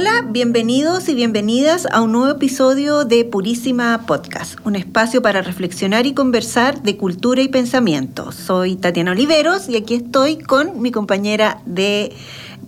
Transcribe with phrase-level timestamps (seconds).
[0.00, 6.06] Hola, bienvenidos y bienvenidas a un nuevo episodio de Purísima Podcast, un espacio para reflexionar
[6.06, 8.30] y conversar de cultura y pensamiento.
[8.30, 12.12] Soy Tatiana Oliveros y aquí estoy con mi compañera de,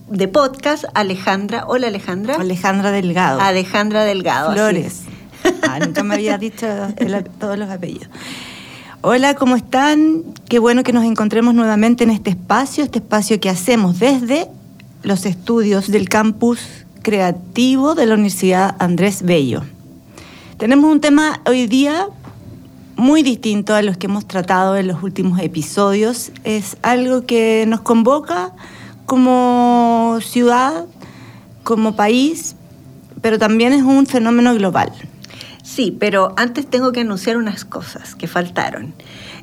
[0.08, 1.66] de podcast, Alejandra.
[1.68, 2.34] Hola Alejandra.
[2.34, 3.40] Alejandra Delgado.
[3.40, 4.52] Alejandra Delgado.
[4.52, 5.02] Flores.
[5.62, 6.66] Ah, nunca me había dicho
[6.96, 8.08] el- todos los apellidos.
[9.02, 10.24] Hola, ¿cómo están?
[10.48, 14.48] Qué bueno que nos encontremos nuevamente en este espacio, este espacio que hacemos desde
[15.04, 16.58] los estudios del campus
[17.02, 19.62] creativo de la Universidad Andrés Bello.
[20.58, 22.06] Tenemos un tema hoy día
[22.96, 26.32] muy distinto a los que hemos tratado en los últimos episodios.
[26.44, 28.52] Es algo que nos convoca
[29.06, 30.84] como ciudad,
[31.64, 32.56] como país,
[33.22, 34.92] pero también es un fenómeno global.
[35.62, 38.92] Sí, pero antes tengo que anunciar unas cosas que faltaron.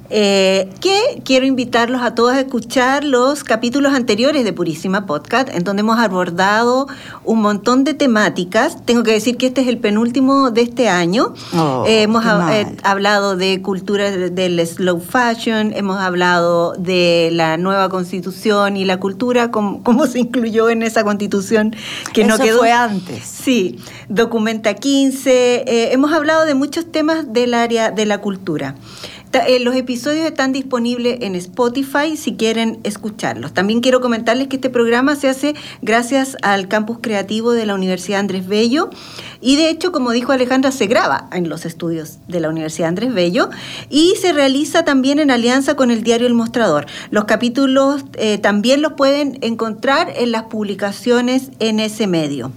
[0.09, 5.63] Eh, que quiero invitarlos a todos a escuchar los capítulos anteriores de Purísima Podcast, en
[5.63, 6.87] donde hemos abordado
[7.25, 8.85] un montón de temáticas.
[8.85, 11.33] Tengo que decir que este es el penúltimo de este año.
[11.53, 17.29] Oh, Eh, hemos ha- eh, hablado de cultura de- del slow fashion, hemos hablado de
[17.33, 21.75] la nueva constitución y la cultura, cómo, cómo se incluyó en esa constitución
[22.13, 22.59] que no quedó.
[22.59, 23.23] fue antes.
[23.25, 23.77] Sí,
[24.09, 25.63] Documenta 15.
[25.67, 28.75] eh, hemos hablado de muchos temas del área de la cultura.
[29.45, 33.53] Eh, los episodios están disponibles en Spotify si quieren escucharlos.
[33.53, 38.19] También quiero comentarles que este programa se hace gracias al campus creativo de la Universidad
[38.19, 38.89] Andrés Bello
[39.41, 43.13] y de hecho, como dijo Alejandra, se graba en los estudios de la Universidad Andrés
[43.13, 43.49] Bello
[43.89, 46.87] y se realiza también en alianza con el diario El Mostrador.
[47.11, 52.51] Los capítulos eh, también los pueden encontrar en las publicaciones en ese medio.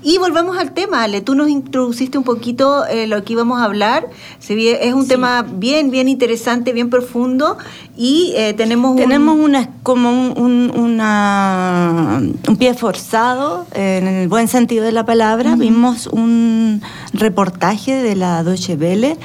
[0.00, 3.64] Y volvamos al tema, Ale, tú nos introduciste un poquito eh, lo que íbamos a
[3.64, 4.06] hablar.
[4.48, 5.08] Es un Sí.
[5.08, 7.58] tema bien, bien interesante, bien profundo
[7.96, 8.96] y eh, tenemos un...
[8.98, 14.92] Tenemos una, como un, un- una- un pie forzado, eh, en el buen sentido de
[14.92, 15.56] la palabra.
[15.56, 16.80] Vimos un
[17.12, 19.16] reportaje de la Deutsche Welle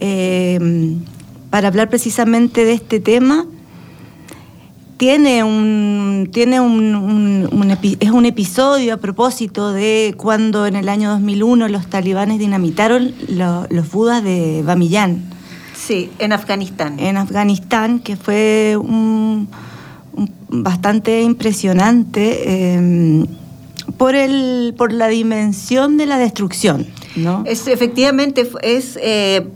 [0.00, 0.96] eh,
[1.50, 3.46] para hablar precisamente de este tema.
[4.98, 10.74] Tiene un, tiene un, un- un epi- es un episodio a propósito de cuando en
[10.74, 15.22] el año 2001 los talibanes dinamitaron lo- los budas de Bamiyan
[15.76, 16.98] Sí, en Afganistán.
[16.98, 19.48] en Afganistán, que fue un,
[20.48, 23.24] bastante impresionante eh,
[23.96, 26.88] por, el, por la dimensión de la destrucción.
[27.14, 27.44] ¿no?
[27.46, 29.46] Es, efectivamente, es, eh,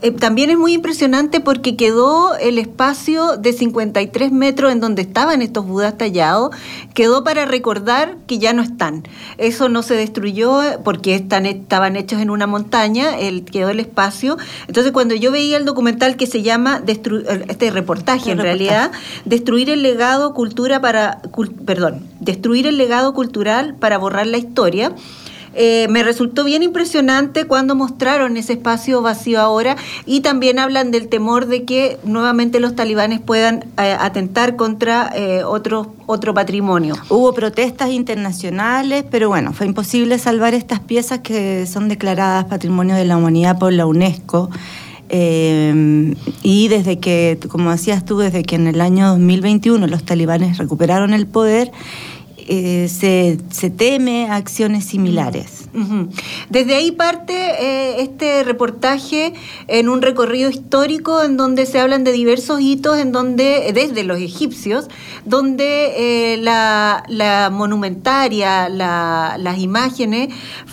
[0.00, 5.42] eh, también es muy impresionante porque quedó el espacio de 53 metros en donde estaban
[5.42, 6.50] estos budas tallados,
[6.94, 9.02] quedó para recordar que ya no están.
[9.36, 14.38] Eso no se destruyó porque están, estaban hechos en una montaña, el, quedó el espacio.
[14.68, 18.42] Entonces cuando yo veía el documental que se llama, Destru- este reportaje en reportaje.
[18.42, 18.92] realidad,
[19.24, 24.92] destruir el legado cultura para, cul- perdón, destruir el legado cultural para borrar la historia.
[25.54, 31.08] Eh, me resultó bien impresionante cuando mostraron ese espacio vacío ahora y también hablan del
[31.08, 36.94] temor de que nuevamente los talibanes puedan eh, atentar contra eh, otro, otro patrimonio.
[37.08, 43.04] Hubo protestas internacionales, pero bueno, fue imposible salvar estas piezas que son declaradas Patrimonio de
[43.04, 44.50] la Humanidad por la UNESCO.
[45.10, 50.58] Eh, y desde que, como decías tú, desde que en el año 2021 los talibanes
[50.58, 51.70] recuperaron el poder,
[52.48, 55.63] eh, se, se teme acciones similares.
[56.50, 59.34] Desde ahí parte eh, este reportaje
[59.66, 64.18] en un recorrido histórico en donde se hablan de diversos hitos, en donde, desde los
[64.20, 64.88] egipcios,
[65.24, 70.28] donde eh, la, la monumentaria, la- las imágenes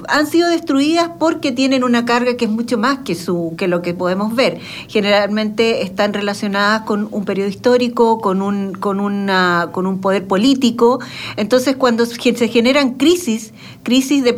[0.08, 3.82] han sido destruidas porque tienen una carga que es mucho más que, su, que lo
[3.82, 4.60] que podemos ver.
[4.88, 11.00] Generalmente están relacionadas con un periodo histórico, con un, con una, con un poder político.
[11.38, 13.54] Entonces, cuando se generan crisis,
[13.84, 14.34] crisis de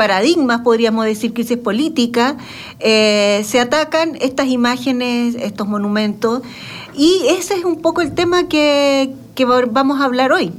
[0.62, 2.36] podríamos decir crisis políticas,
[2.80, 6.42] eh, se atacan estas imágenes, estos monumentos,
[6.96, 10.52] y ese es un poco el tema que, que va- vamos a hablar hoy.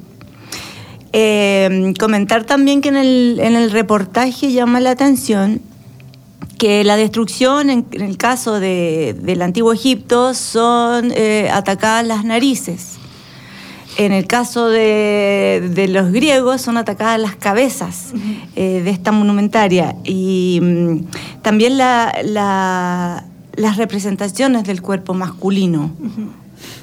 [1.13, 5.61] Eh, comentar también que en el, en el reportaje llama la atención
[6.59, 12.25] que la destrucción, en, en el caso de- del antiguo Egipto, son eh, atacadas las
[12.25, 12.97] narices.
[13.97, 18.13] En el caso de, los griegos son atacadas las cabezas
[18.57, 23.23] eh, de esta monumentaria y mm, también las
[23.77, 25.93] representaciones del cuerpo masculino,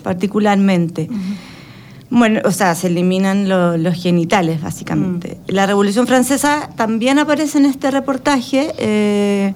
[0.03, 1.09] particularmente.
[2.09, 5.37] Bueno, o sea, se eliminan los genitales, básicamente.
[5.47, 5.53] Mm.
[5.53, 8.73] La Revolución Francesa también aparece en este reportaje.
[8.77, 9.53] Eh,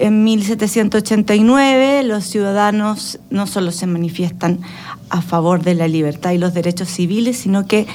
[0.00, 4.60] en 1789 los ciudadanos no solo se manifiestan
[5.10, 7.86] a favor de la libertad y los derechos civiles, sino que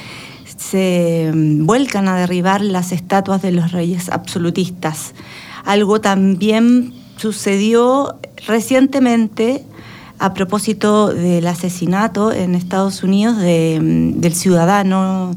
[0.56, 5.14] se mm, vuelcan a derribar las estatuas de los reyes absolutistas.
[5.64, 9.64] Algo también sucedió recientemente
[10.18, 15.34] a propósito del asesinato en Estados Unidos mm, del ciudadano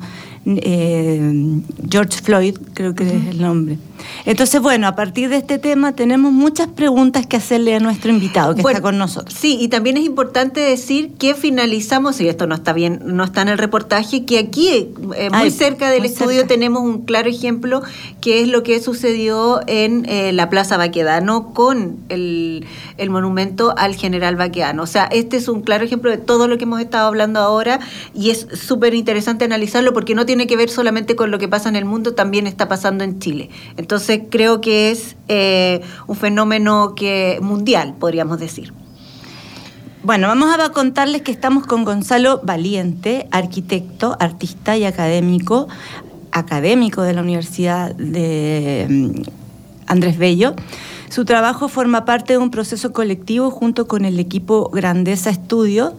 [0.48, 3.78] eh, George Floyd, creo que es el nombre.
[4.26, 8.56] Entonces, bueno, a partir de este tema tenemos muchas preguntas que hacerle a nuestro invitado
[8.56, 9.38] que está con nosotros.
[9.38, 13.42] Sí, y también es importante decir que finalizamos, y esto no está bien, no está
[13.42, 17.82] en el reportaje, que aquí, eh, muy cerca del estudio, tenemos un claro ejemplo
[18.22, 22.66] que es lo que sucedió en eh, la Plaza Baquedano con el,
[22.98, 24.84] el monumento al general Baquedano.
[24.84, 27.80] O sea, este es un claro ejemplo de todo lo que hemos estado hablando ahora
[28.14, 31.70] y es súper interesante analizarlo porque no tiene que ver solamente con lo que pasa
[31.70, 33.50] en el mundo, también está pasando en Chile.
[33.78, 38.74] Entonces creo que es eh, un fenómeno que mundial, podríamos decir.
[40.04, 45.68] Bueno, vamos a contarles que estamos con Gonzalo Valiente, arquitecto, artista y académico,
[46.32, 49.22] académico de la Universidad de mm,
[49.88, 50.56] Andrés Bello.
[51.10, 55.96] Su trabajo forma parte de un proceso colectivo junto con el equipo Grandeza Estudio,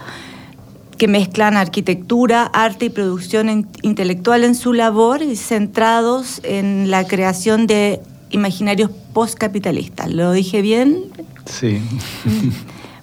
[0.98, 7.66] que mezclan arquitectura, arte y producción intelectual en su labor y centrados en la creación
[7.66, 8.00] de
[8.30, 10.10] imaginarios postcapitalistas.
[10.12, 11.04] ¿Lo dije bien?
[11.46, 11.80] Sí.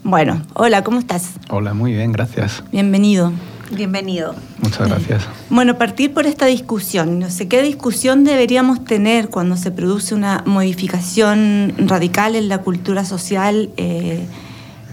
[0.07, 1.31] Bueno, hola, ¿cómo estás?
[1.49, 2.63] Hola, muy bien, gracias.
[2.71, 3.33] Bienvenido.
[3.71, 4.35] Bienvenido.
[4.59, 5.23] Muchas gracias.
[5.49, 7.17] Bueno, partir por esta discusión.
[7.17, 13.03] No sé qué discusión deberíamos tener cuando se produce una modificación radical en la cultura
[13.03, 14.27] social, eh,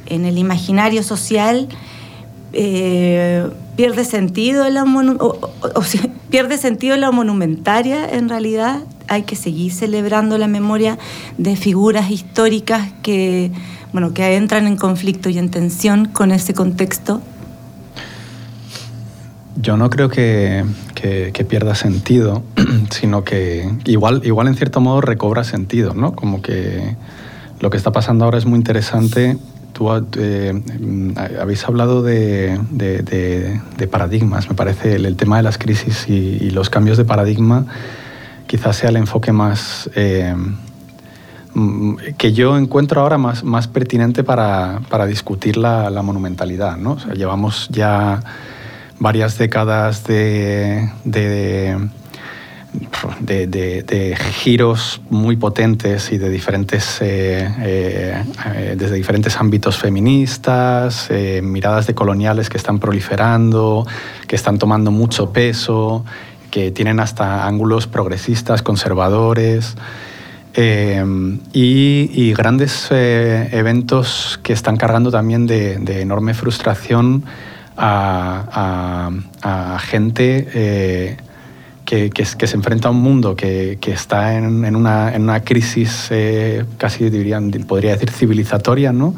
[0.06, 1.68] en el imaginario social
[2.52, 4.84] eh, pierde sentido la
[6.30, 10.98] pierde sentido la monumentaria en realidad hay que seguir celebrando la memoria
[11.38, 13.50] de figuras históricas que
[13.92, 17.22] bueno que entran en conflicto y en tensión con ese contexto
[19.56, 20.64] yo no creo que,
[20.94, 22.42] que, pierda sentido,
[22.90, 26.16] sino que igual, igual en cierto modo recobra sentido, ¿no?
[26.16, 26.96] Como que
[27.60, 29.36] lo que está pasando ahora es muy interesante
[29.72, 29.88] Tú
[30.18, 32.60] eh, mm, habéis hablado de,
[33.90, 37.66] paradigmas, me parece el, tema de las crisis y, los cambios de paradigma
[38.46, 40.34] quizás sea el enfoque más eh,
[41.54, 46.76] mm, que yo encuentro ahora más, más pertinente para, discutir la, monumentalidad.
[46.76, 46.98] ¿no?
[47.14, 48.20] llevamos ya
[48.98, 50.88] varias décadas de,
[54.32, 58.24] giros muy potentes y de diferentes, eh, eh,
[58.54, 61.08] eh, desde diferentes ámbitos feministas,
[61.42, 63.86] miradas de coloniales que están proliferando,
[64.26, 66.04] que están tomando mucho peso,
[66.50, 69.76] que tienen hasta ángulos progresistas, conservadores.
[70.54, 77.24] y, grandes eventos que están cargando también de, enorme frustración
[77.76, 79.10] a,
[79.42, 81.16] a gente
[81.92, 87.92] que, se enfrenta a un mundo que, está en, una, crisis eh, casi dirían, podría
[87.92, 89.14] decir civilizatoria, ¿no?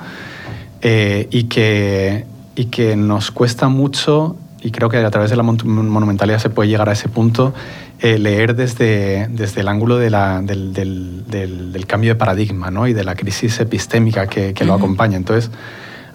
[0.82, 2.24] Eh, y, que,
[2.56, 6.68] y que nos cuesta mucho, y creo que a través de la monumentalidad se puede
[6.68, 7.54] llegar a ese punto,
[8.00, 12.88] eh, leer desde, desde el ángulo de la, del, del, cambio de paradigma ¿no?
[12.88, 15.16] y de la crisis epistémica que, lo acompaña.
[15.16, 15.52] Entonces,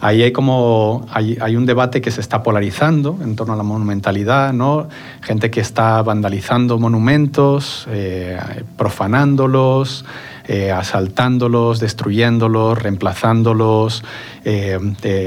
[0.02, 3.64] ahí hay como hay, hay, un debate que se está polarizando en torno a la
[3.64, 4.88] monumentalidad, ¿no?
[5.22, 8.40] Gente que está vandalizando monumentos, eh,
[8.78, 10.06] profanándolos,
[10.48, 14.04] eh, asaltándolos, destruyéndolos, reemplazándolos,
[14.46, 14.80] eh,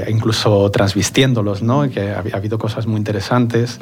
[0.09, 1.89] incluso transvistiéndolos, ¿no?
[1.89, 3.79] Que ha, ha habido cosas muy interesantes.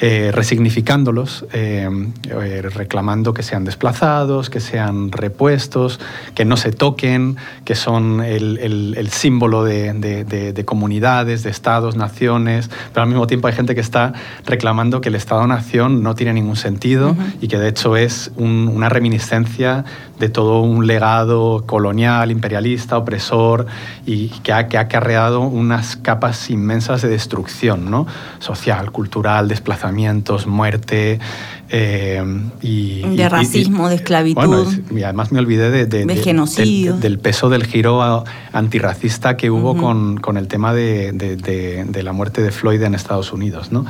[0.00, 1.90] Eh, resignificándolos, eh,
[2.30, 5.98] eh, reclamando que sean desplazados, que sean repuestos,
[6.36, 13.08] que no se toquen, que son el, símbolo de, comunidades, de estados, naciones, pero al
[13.08, 14.12] mismo tiempo hay gente que está
[14.46, 19.84] reclamando que el Estado-nación no tiene ningún sentido y que de hecho es una reminiscencia
[20.20, 23.66] de todo un legado colonial, imperialista, opresor
[24.06, 28.06] y que ha, que ha acarreado unas capas inmensas de destrucción ¿no?
[28.38, 29.48] social, cultural,
[30.46, 31.18] muerte.
[31.70, 32.22] Eh,
[32.62, 34.66] y, de racismo, de esclavitud.
[34.90, 36.96] y además me olvidé de, de, genocidio.
[36.96, 42.50] Del, peso del giro antirracista que hubo con, con, el tema de, la muerte de
[42.50, 43.70] Floyd en Estados Unidos.
[43.70, 43.84] ¿no?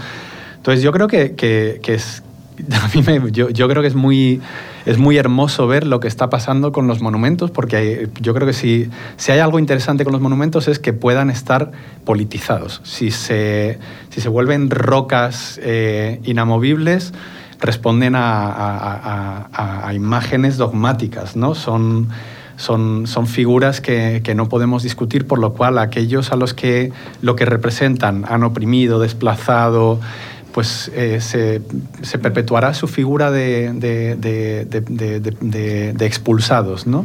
[0.57, 2.23] Entonces yo creo que, que, es,
[2.73, 4.41] a mí me, yo, yo, creo que es muy,
[4.89, 8.55] es muy hermoso ver lo que está pasando con los monumentos, porque yo creo que
[8.55, 11.73] si, si hay algo interesante con los monumentos es que puedan estar
[12.07, 12.81] politizados.
[12.85, 13.79] Si se,
[14.09, 17.13] si se vuelven rocas eh, inamovibles,
[17.61, 19.51] responden a,
[19.87, 21.55] a, imágenes dogmáticas, ¿no?
[21.55, 22.09] Son,
[22.57, 26.93] son, son figuras que, que, no podemos discutir, por lo cual aquellos a los que
[27.21, 30.01] lo que representan han oprimido, desplazado,
[30.53, 31.61] pues eh, se,
[32.03, 37.05] se, perpetuará su figura de, de, de, de expulsados, ¿no?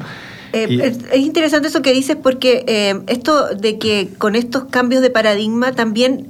[0.53, 5.09] Eh, es, interesante eso que dices porque eh, esto de que con estos cambios de
[5.09, 6.27] paradigma también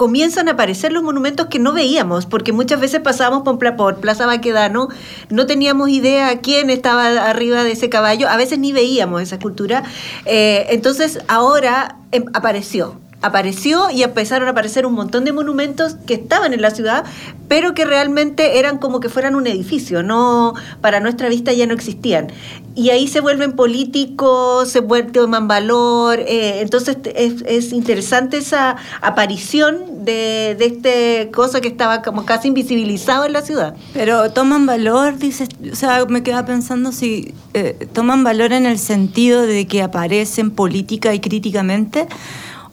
[0.00, 4.88] comienzan a aparecer los monumentos que no veíamos, porque muchas veces pasábamos por, Plaza Baquedano,
[5.28, 9.82] no teníamos idea quién estaba arriba de ese caballo, a veces ni veíamos esa escultura.
[10.24, 16.14] Eh, entonces ahora em, apareció apareció y empezaron a aparecer un montón de monumentos que
[16.14, 17.04] estaban en la ciudad,
[17.48, 21.74] pero que realmente eran como que fueran un edificio, no para nuestra vista ya no
[21.74, 22.28] existían.
[22.76, 30.56] Y ahí se vuelven políticos, se vuelven, valor, eh, entonces es, interesante esa aparición de,
[30.58, 33.74] de este cosa que estaba como casi invisibilizado en la ciudad.
[33.92, 38.78] Pero toman valor, dices, o sea, me queda pensando si eh, toman valor en el
[38.78, 42.06] sentido de que aparecen política y críticamente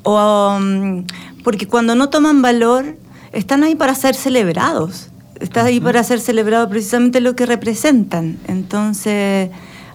[0.08, 1.04] o, um,
[1.44, 2.96] porque cuando no toman valor,
[3.34, 5.10] están ahí para ser celebrados.
[5.42, 8.38] Están ahí para ser celebrados precisamente lo que representan.
[8.48, 9.50] Entonces,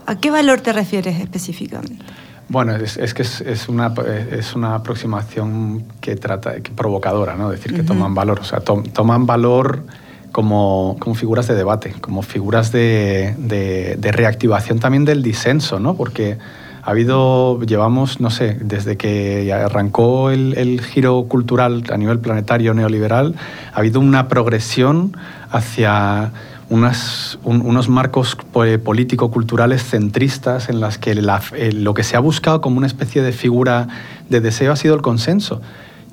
[0.06, 2.04] ¿a qué valor te refieres específicamente?
[2.48, 3.94] Bueno, es, que es, una,
[4.30, 7.48] es una aproximación que trata, que provocadora, ¿no?
[7.48, 8.40] Decir que toman valor.
[8.40, 9.86] O sea, toman valor
[10.30, 15.94] como, como, figuras de debate, como figuras de, de, de, reactivación también del disenso, ¿no?
[15.94, 16.36] Porque
[16.82, 23.36] ha habido, llevamos, no sé, desde que arrancó el, giro cultural a nivel planetario neoliberal,
[23.72, 25.16] ha habido una progresión
[25.50, 26.32] hacia
[26.68, 28.36] unas, unos marcos
[28.82, 33.86] político-culturales centristas en las que lo que se ha buscado como una especie de figura
[34.28, 35.60] de deseo ha sido el consenso.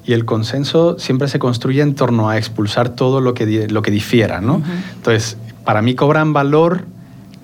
[0.05, 3.91] Y el consenso siempre se construye en torno a expulsar todo lo que, lo que
[3.91, 4.39] difiera.
[4.39, 4.61] ¿no?
[4.95, 6.85] Entonces, para mí cobran valor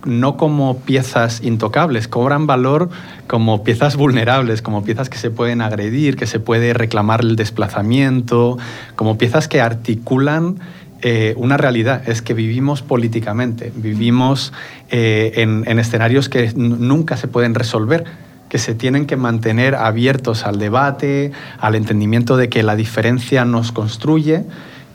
[0.06, 2.90] no como piezas intocables, cobran valor
[3.28, 8.58] como piezas vulnerables, como piezas que se pueden agredir, que se puede reclamar el desplazamiento,
[8.96, 10.60] como piezas que articulan
[11.02, 14.54] eh, una realidad, es que vivimos políticamente, vivimos
[14.90, 18.06] eh, en, escenarios que nunca se pueden resolver
[18.50, 23.72] que se tienen que mantener abiertos al debate, al entendimiento de que la diferencia nos
[23.72, 24.46] construye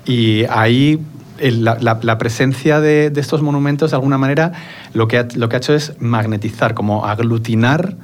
[0.06, 1.00] y ahí
[1.40, 4.52] la, presencia de, estos monumentos, de alguna manera,
[4.92, 7.96] lo que ha, lo que ha hecho es magnetizar, como aglutinar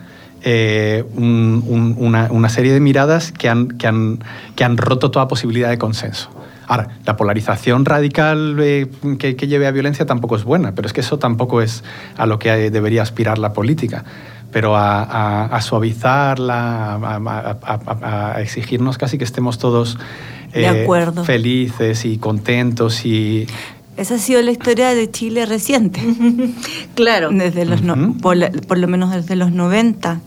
[0.42, 4.20] eh, una, serie de miradas que han, que, han,
[4.54, 6.30] que han roto toda posibilidad de consenso.
[6.68, 8.88] Ahora, la polarización radical eh,
[9.18, 11.84] que, lleve a violencia tampoco es buena, pero es que eso tampoco es
[12.16, 14.04] a lo que debería aspirar la política.
[14.52, 16.98] Pero a, suavizarla,
[18.02, 19.98] a, exigirnos casi que estemos todos
[20.52, 20.86] eh,
[21.24, 23.46] felices y contentos y...
[23.96, 26.02] Esa ha sido la historia de Chile reciente.
[26.94, 27.30] claro.
[27.30, 27.80] Desde los
[28.20, 30.20] por, lo menos desde los 90.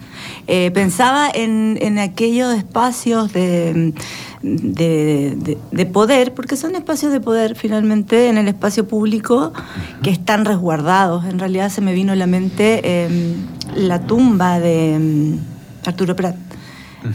[0.47, 3.93] Eh, pensaba en, en, aquellos espacios de,
[4.41, 9.53] de, poder, porque son espacios de poder finalmente en el espacio público
[10.01, 11.25] que están resguardados.
[11.25, 13.35] En realidad se me vino a la mente em,
[13.75, 15.37] la tumba de em,
[15.85, 16.48] Arturo Prat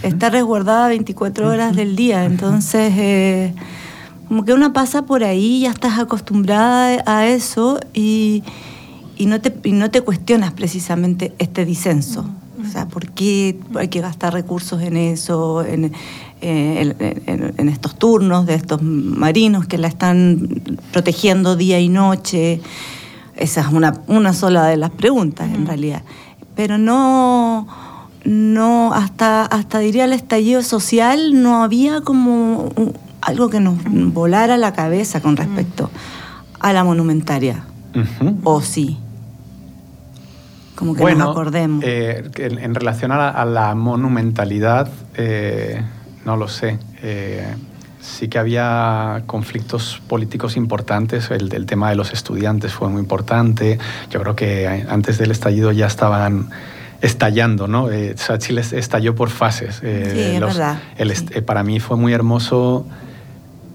[0.03, 2.25] está resguardada 24 horas del día.
[2.25, 3.55] Entonces, eh,
[4.29, 8.43] como que una pasa por ahí, ya estás acostumbrada a eso y,
[9.19, 12.25] no, te, no te cuestionas precisamente este disenso.
[12.61, 15.93] O sea, ¿por qué hay que gastar recursos en eso, en,
[16.41, 22.61] en, estos turnos de estos marinos que la están protegiendo día y noche?
[23.37, 26.03] Esa es una, una sola de las preguntas, en realidad.
[26.55, 27.67] Pero no
[28.25, 32.71] no, hasta, hasta diría el estallido social, no había como
[33.21, 35.91] algo que nos volara la cabeza con respecto
[36.61, 37.65] a la monumentaria.
[38.43, 38.99] ¿O sí?
[40.75, 41.85] Como que nos acordemos.
[41.87, 45.83] Eh, en, relación a la, monumentalidad, eh,
[46.25, 46.79] no lo sé.
[47.03, 47.55] Eh,
[48.01, 51.31] sí que había conflictos políticos importantes.
[51.31, 53.79] El, el, tema de los estudiantes fue muy importante.
[54.11, 56.51] Yo creo que antes del estallido ya estaban
[57.05, 57.91] estallando, ¿no?
[57.91, 59.81] Eh, Chile estalló por fases.
[59.83, 60.79] Eh, sí, es verdad.
[60.97, 62.87] Eh, para mí fue muy hermoso,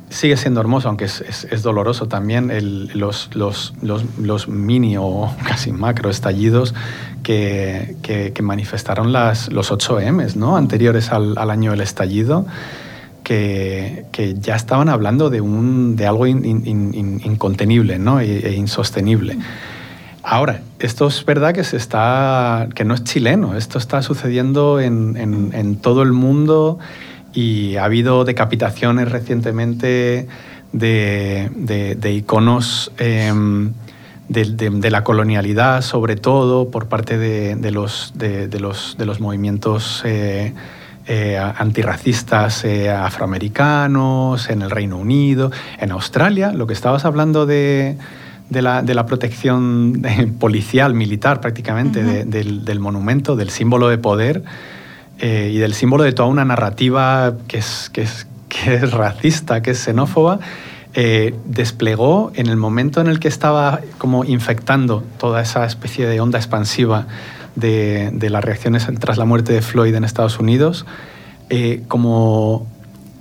[0.10, 2.52] sigue siendo hermoso, aunque es, doloroso también,
[2.94, 6.74] los, los, los, mini o casi macro estallidos
[7.22, 10.58] que, que, manifestaron las, los 8 M, ¿no?
[10.58, 12.48] Anteriores al, al año del estallido
[13.24, 18.20] que, ya estaban hablando de, un, de algo incontenible ¿no?
[18.20, 19.38] e, e, insostenible.
[20.32, 25.80] Ahora, esto es verdad que, se está, que no es chileno, esto está sucediendo en,
[25.82, 26.78] todo el mundo
[27.34, 30.28] y ha habido decapitaciones recientemente
[30.72, 33.74] de, iconos em,
[34.28, 38.14] de, la colonialidad, sobre todo por parte de, los,
[39.20, 40.54] movimientos eh,
[41.08, 47.98] eh, antirracistas eh, afroamericanos, en el Reino Unido, en Australia, lo que estabas hablando de,
[48.52, 50.02] la, protección
[50.40, 54.44] policial, militar prácticamente, del, monumento, del símbolo de poder
[55.22, 59.72] y del símbolo de toda una narrativa que es, que es, que es racista, que
[59.72, 60.40] es xenófoba
[60.96, 66.20] eh, desplegó en el momento en el que estaba como infectando toda esa especie de
[66.20, 67.06] onda expansiva
[67.56, 70.88] de, las reacciones tras la muerte de Floyd en Estados Unidos,
[71.52, 72.66] eh, como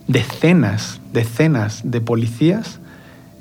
[0.07, 2.81] decenas, decenas de policías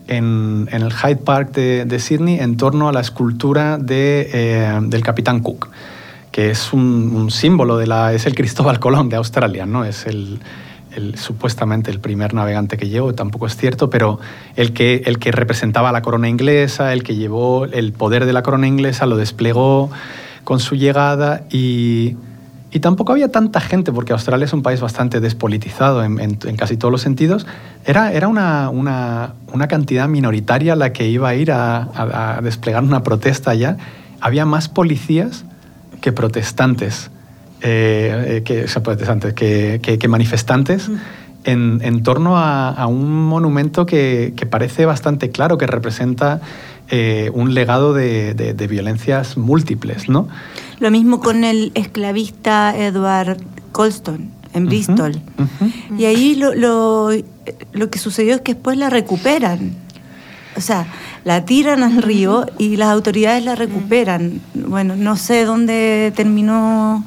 [0.08, 5.42] en, el Hyde Park de, Sydney en torno a la escultura de, eh, del Capitán
[5.42, 5.70] Cook,
[6.32, 8.14] que es un, símbolo de la...
[8.14, 9.86] es el Cristóbal Colón de Australia, ¿no?
[9.86, 10.40] Es el,
[11.16, 14.20] supuestamente el primer navegante que llegó, tampoco es cierto, pero
[14.56, 18.42] el que, el que representaba la corona inglesa, el que llevó el poder de la
[18.42, 19.92] corona inglesa, lo desplegó
[20.44, 22.16] con su llegada y,
[22.72, 26.76] y tampoco había tanta gente, porque Australia es un país bastante despolitizado en, en, casi
[26.76, 27.48] todos los sentidos.
[27.86, 32.84] Era, era una, una, una, cantidad minoritaria la que iba a ir a, a desplegar
[32.84, 33.78] una protesta allá.
[34.20, 35.46] Había más policías
[36.02, 37.10] que protestantes.
[37.62, 40.92] Eh, que, protestantes, que, que, manifestantes
[41.44, 46.40] en, en, torno a, a un monumento que, que, parece bastante claro, que representa
[46.90, 50.10] eh, un legado de, de, violencias múltiples.
[50.10, 50.28] ¿no?
[50.80, 53.38] Lo mismo con el esclavista Edward
[53.72, 55.22] Colston en Bristol.
[55.98, 57.10] Y ahí lo, lo,
[57.74, 59.76] lo que sucedió es que después la recuperan.
[60.56, 60.88] O sea,
[61.24, 64.42] la tiran al río y las autoridades la recuperan.
[64.54, 67.04] Bueno, no sé dónde terminó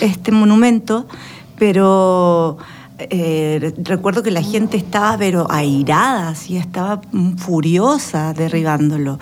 [0.00, 1.06] este monumento,
[1.58, 2.58] pero
[2.98, 7.00] eh, recuerdo que la gente estaba pero airada, y estaba
[7.36, 9.18] furiosa derribándolo.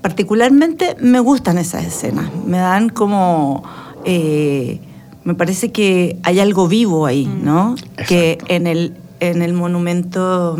[0.00, 3.62] Particularmente me gustan esas escenas, me dan como...
[4.04, 4.80] Eh,
[5.24, 7.44] me parece que hay algo vivo ahí, mm.
[7.44, 7.74] ¿no?
[8.06, 10.56] Que en el, en el monumento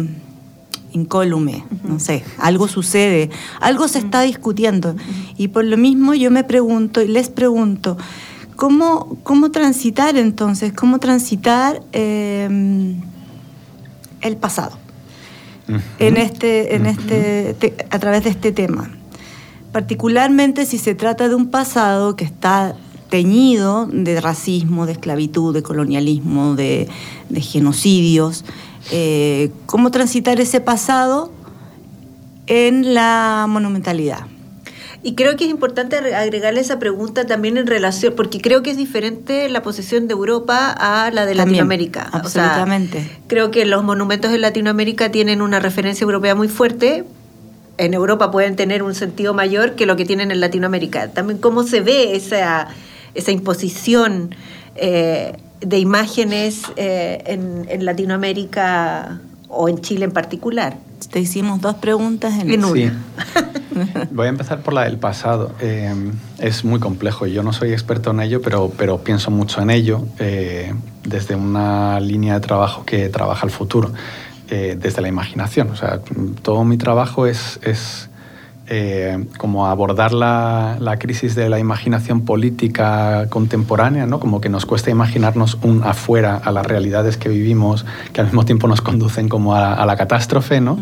[0.92, 3.30] incólume, no sé, algo sucede,
[3.60, 4.96] algo se está discutiendo.
[5.36, 7.96] Y por lo mismo yo me pregunto y les pregunto,
[8.56, 10.72] ¿Cómo, cómo transitar entonces?
[10.72, 13.00] ¿Cómo transitar em,
[14.22, 14.78] el pasado
[15.98, 17.54] en este, en este,
[17.90, 18.90] a través de este tema?
[19.72, 22.74] Particularmente si se trata de un pasado que está
[23.10, 26.88] teñido de racismo, de esclavitud, de colonialismo, de,
[27.34, 28.44] genocidios.
[28.90, 31.30] Eh, ¿Cómo transitar ese pasado
[32.46, 34.26] en la monumentalidad?
[35.06, 38.76] Y creo que es importante agregarle esa pregunta también en relación, porque creo que es
[38.76, 42.08] diferente la posición de Europa a la de Latinoamérica.
[42.10, 43.08] Absolutamente.
[43.28, 47.04] creo que los monumentos en Latinoamérica tienen una referencia europea muy fuerte.
[47.78, 51.06] En Europa pueden tener un sentido mayor que lo que tienen en Latinoamérica.
[51.12, 52.66] También cómo se ve esa,
[53.14, 54.34] esa imposición
[54.74, 59.20] eh, de imágenes eh, en Latinoamérica
[59.56, 60.78] o en Chile en particular.
[61.10, 63.04] Te hicimos dos preguntas en, una.
[64.10, 65.52] Voy a empezar por la del pasado.
[65.60, 65.94] Eh,
[66.38, 69.70] es muy complejo y yo no soy experto en ello, pero, pero pienso mucho en
[69.70, 70.72] ello eh,
[71.04, 73.92] desde una línea de trabajo que trabaja el futuro,
[74.48, 75.70] eh, desde la imaginación.
[75.70, 76.00] O sea,
[76.42, 78.08] todo mi trabajo es, es
[78.68, 84.18] eh, como abordar la, la, crisis de la imaginación política contemporánea, ¿no?
[84.18, 88.44] como que nos cuesta imaginarnos un afuera a las realidades que vivimos, que al mismo
[88.44, 90.60] tiempo nos conducen como a, la catástrofe.
[90.60, 90.78] ¿no?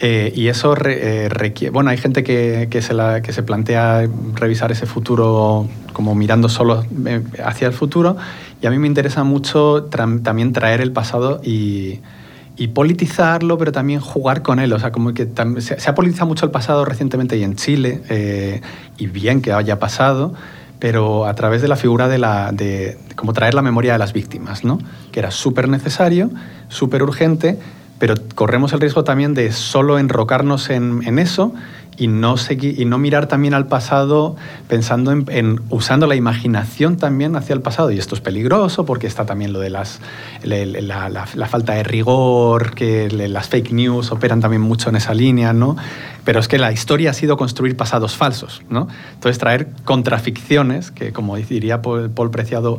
[0.00, 1.70] Eh, y eso eh, requiere...
[1.70, 6.48] Bueno, hay gente que, que, se la, que se plantea revisar ese futuro como mirando
[6.48, 6.84] solo
[7.44, 8.16] hacia el futuro,
[8.60, 12.00] y a mí me interesa mucho también traer el pasado y
[12.62, 14.72] y politizarlo, pero también jugar con él.
[14.72, 18.60] O sea, como que se, ha politizado mucho el pasado recientemente y en Chile, eh,
[18.98, 20.32] y bien que haya pasado,
[20.78, 24.12] pero a través de la figura de, la, de, como traer la memoria de las
[24.12, 24.78] víctimas, ¿no?
[25.10, 26.30] que era súper necesario,
[26.68, 27.58] súper urgente,
[27.98, 31.52] pero corremos el riesgo también de solo enrocarnos en, en eso
[31.96, 34.36] y no, seguir, y no mirar también al pasado
[34.68, 37.90] pensando en, usando la imaginación también hacia el pasado.
[37.90, 40.00] Y esto es peligroso porque está también lo de las,
[40.42, 45.76] la, falta de rigor, que las fake news operan también mucho en esa línea, ¿no?
[46.24, 48.88] Pero es que la historia ha sido construir pasados falsos, ¿no?
[49.14, 52.78] Entonces traer contraficciones, que como diría Paul Preciado,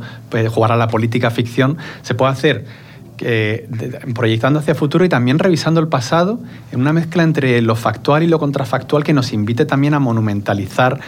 [0.50, 2.66] jugar a la política ficción, se puede hacer
[3.20, 3.70] eh,
[4.14, 6.40] proyectando hacia el futuro y también revisando el pasado
[6.72, 11.00] en una mezcla entre lo factual y lo contrafactual que nos invite también a monumentalizar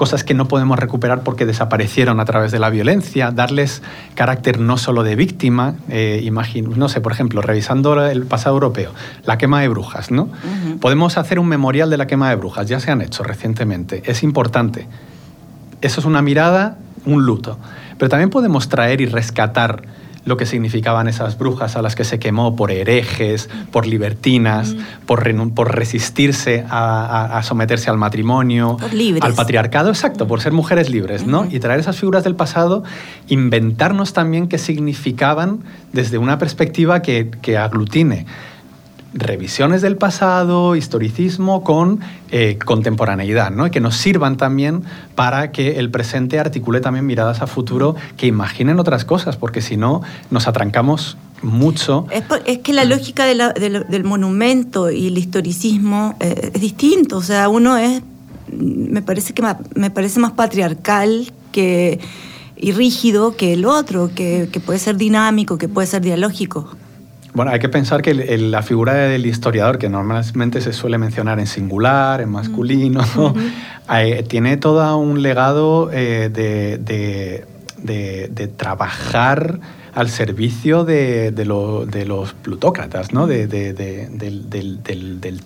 [0.00, 3.82] cosas que no podemos recuperar porque desaparecieron a través de la violencia, darles
[4.14, 6.26] carácter no solo de víctima, eh,
[6.74, 8.92] no sé, por ejemplo, revisando el pasado europeo,
[9.26, 10.30] la quema de brujas, ¿no?
[10.80, 14.22] Podemos hacer un memorial de la quema de brujas, ya se han hecho recientemente, es
[14.22, 14.88] importante.
[15.82, 17.58] Eso es una mirada, un luto.
[17.98, 19.82] Pero también podemos traer y rescatar
[20.30, 25.28] lo que significaban esas brujas a las que se quemó por herejes, por libertinas, por,
[25.52, 28.78] por, resistirse a, someterse al matrimonio,
[29.20, 31.46] al patriarcado, exacto, por ser mujeres libres, ¿no?
[31.50, 32.84] Y traer esas figuras del pasado,
[33.28, 38.24] inventarnos también qué significaban desde una perspectiva que, que aglutine
[39.12, 43.70] revisiones del pasado, historicismo con eh, contemporaneidad, ¿no?
[43.70, 48.78] que nos sirvan también para que el presente articule también miradas a futuro que imaginen
[48.78, 52.06] otras cosas, porque si no nos atrancamos mucho.
[52.10, 57.76] Es, que la lógica del monumento y el historicismo eh, es distinto, o sea, uno
[57.76, 58.02] es,
[58.52, 59.42] me parece, que
[59.74, 61.98] me parece más patriarcal que,
[62.56, 66.76] y rígido que el otro, que, que puede ser dinámico, que puede ser dialógico.
[67.32, 71.46] Bueno, hay que pensar que la figura del historiador, que normalmente se suele mencionar en
[71.46, 73.04] singular, en masculino,
[74.28, 77.46] tiene todo un legado eh, de,
[78.56, 79.60] trabajar
[79.94, 83.28] al servicio de, los plutócratas, ¿no?
[83.28, 83.46] del,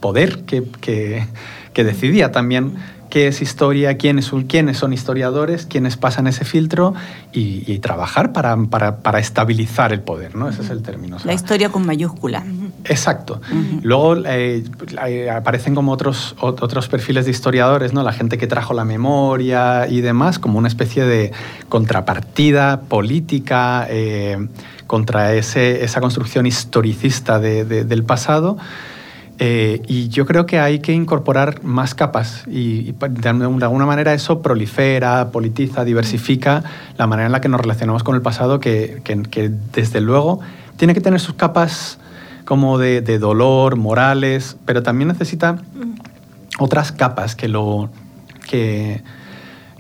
[0.01, 1.27] poder que,
[1.83, 2.75] decidía también
[3.15, 6.95] qué es historia, quiénes, quiénes son historiadores, quiénes pasan ese filtro
[7.33, 10.49] y, trabajar para, para, estabilizar el poder, ¿no?
[10.49, 11.19] Ese es el término.
[11.25, 12.45] La historia con mayúscula.
[12.85, 13.41] Exacto.
[13.83, 14.65] Luego eh,
[15.31, 18.03] aparecen como otros, otros perfiles de historiadores, ¿no?
[18.03, 21.31] La gente que trajo la memoria y demás, como una especie de
[21.69, 24.49] contrapartida política eh,
[24.89, 28.57] contra ese, esa construcción historicista del pasado.
[29.41, 34.43] Eh, y yo creo que hay que incorporar más capas y, de alguna manera eso
[34.43, 36.63] prolifera, politiza, diversifica
[36.97, 39.03] la manera en la que nos relacionamos con el pasado que,
[39.73, 40.39] desde luego
[40.77, 41.99] tiene que tener sus capas
[42.45, 45.57] como de, dolor, morales, pero también necesita
[46.61, 47.91] otras capas que, lo,
[48.49, 49.03] que,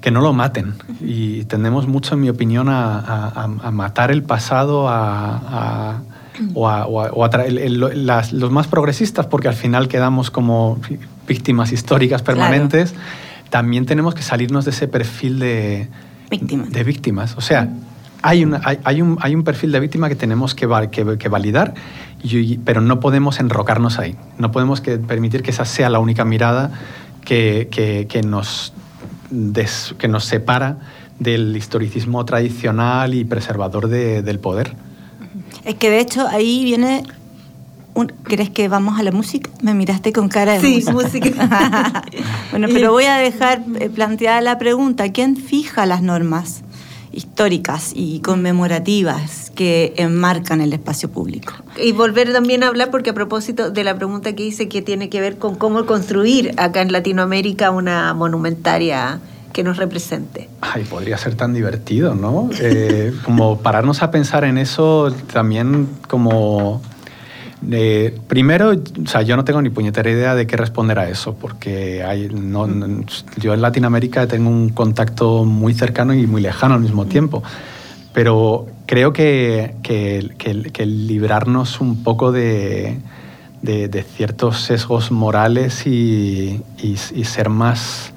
[0.00, 0.74] que no lo maten.
[1.00, 6.00] Y tendemos mucho, en mi opinión, a, matar el pasado, a
[6.54, 6.86] o a,
[8.32, 10.78] los más progresistas, porque al final quedamos como
[11.26, 12.94] víctimas históricas permanentes,
[13.50, 15.88] también tenemos que salirnos de ese perfil de
[16.30, 16.72] víctimas.
[16.72, 17.34] De víctimas.
[17.36, 17.68] O sea,
[18.22, 18.44] hay,
[18.84, 21.74] hay, un, hay un perfil de víctima que tenemos que, que, validar,
[22.64, 24.16] pero no podemos enrocarnos ahí.
[24.38, 26.72] No podemos que, permitir que esa sea la única mirada
[27.24, 27.68] que,
[28.26, 28.72] nos,
[29.98, 30.78] que nos separa
[31.18, 34.74] del historicismo tradicional y preservador del poder.
[35.64, 37.04] Es que de hecho ahí viene
[38.24, 39.50] ¿Crees que vamos a la música?
[39.62, 42.02] Me miraste con cara de sí, música.
[42.50, 45.12] bueno, pero voy a dejar eh, planteada la pregunta.
[45.12, 46.62] ¿Quién fija las normas
[47.12, 51.52] históricas y conmemorativas que enmarcan el espacio público?
[51.80, 55.08] Y volver también a hablar, porque a propósito de la pregunta que hice, que tiene
[55.08, 59.20] que ver con cómo construir acá en Latinoamérica una monumentaria
[59.54, 60.50] que nos represente.
[60.60, 62.50] Ay, podría ser tan divertido, ¿no?
[62.60, 66.82] Eh, como pararnos a pensar en eso también como...
[67.70, 71.34] Eh, primero, o sea, yo no tengo ni puñetera idea de qué responder a eso,
[71.34, 72.68] porque hay, no,
[73.38, 77.42] yo en Latinoamérica tengo un contacto muy cercano y muy lejano al mismo tiempo,
[78.12, 82.98] pero creo que, que, que, librarnos un poco de,
[83.62, 88.13] de, ciertos sesgos morales y, y ser más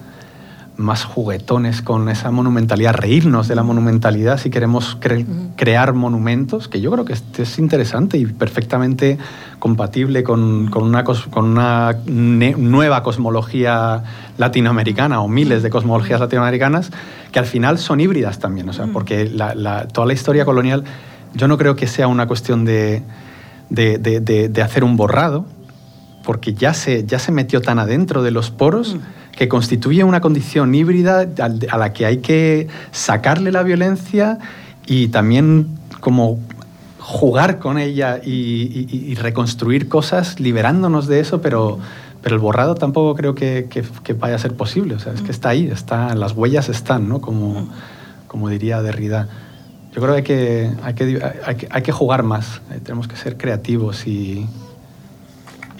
[0.77, 4.97] más juguetones con esa monumentalidad, reírnos de la monumentalidad si queremos
[5.55, 9.17] crear monumentos, que yo creo que es, interesante y perfectamente
[9.57, 14.03] compatible con, una, con una nueva cosmología
[14.37, 16.91] latinoamericana o miles de cosmologías latinoamericanas
[17.31, 19.25] que al final son híbridas también, o sea, porque
[19.91, 20.83] toda la historia colonial
[21.33, 23.01] yo no creo que sea una cuestión de,
[23.69, 25.45] de, hacer un borrado,
[26.23, 28.97] porque ya se, ya se metió tan adentro de los poros
[29.37, 31.27] que constituye una condición híbrida
[31.69, 34.39] a la que hay que sacarle la violencia
[34.87, 35.67] y también
[35.99, 36.39] como
[36.99, 41.77] jugar con ella y, reconstruir cosas liberándonos de eso, pero,
[42.21, 43.67] pero el borrado tampoco creo que,
[44.19, 44.95] vaya a ser posible.
[44.95, 47.21] O sea, es que está ahí, está, las huellas están, ¿no?
[47.21, 47.69] Como,
[48.27, 49.29] como diría Derrida.
[49.93, 54.07] Yo creo que hay que, hay que, hay que jugar más, tenemos que ser creativos
[54.07, 54.47] y,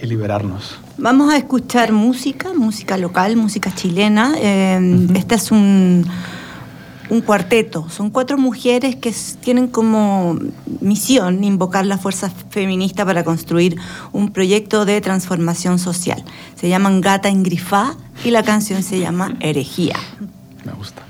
[0.00, 0.78] y liberarnos.
[0.96, 4.34] Vamos a escuchar música, música local, música chilena.
[4.36, 6.04] Eh, este es un,
[7.10, 7.88] un cuarteto.
[7.88, 10.38] Son cuatro mujeres que tienen como
[10.80, 13.76] misión invocar la fuerza feminista para construir
[14.12, 16.24] un proyecto de transformación social.
[16.54, 19.96] Se llaman Gata en Grifá y la canción se llama Herejía.
[20.64, 21.07] Me gusta.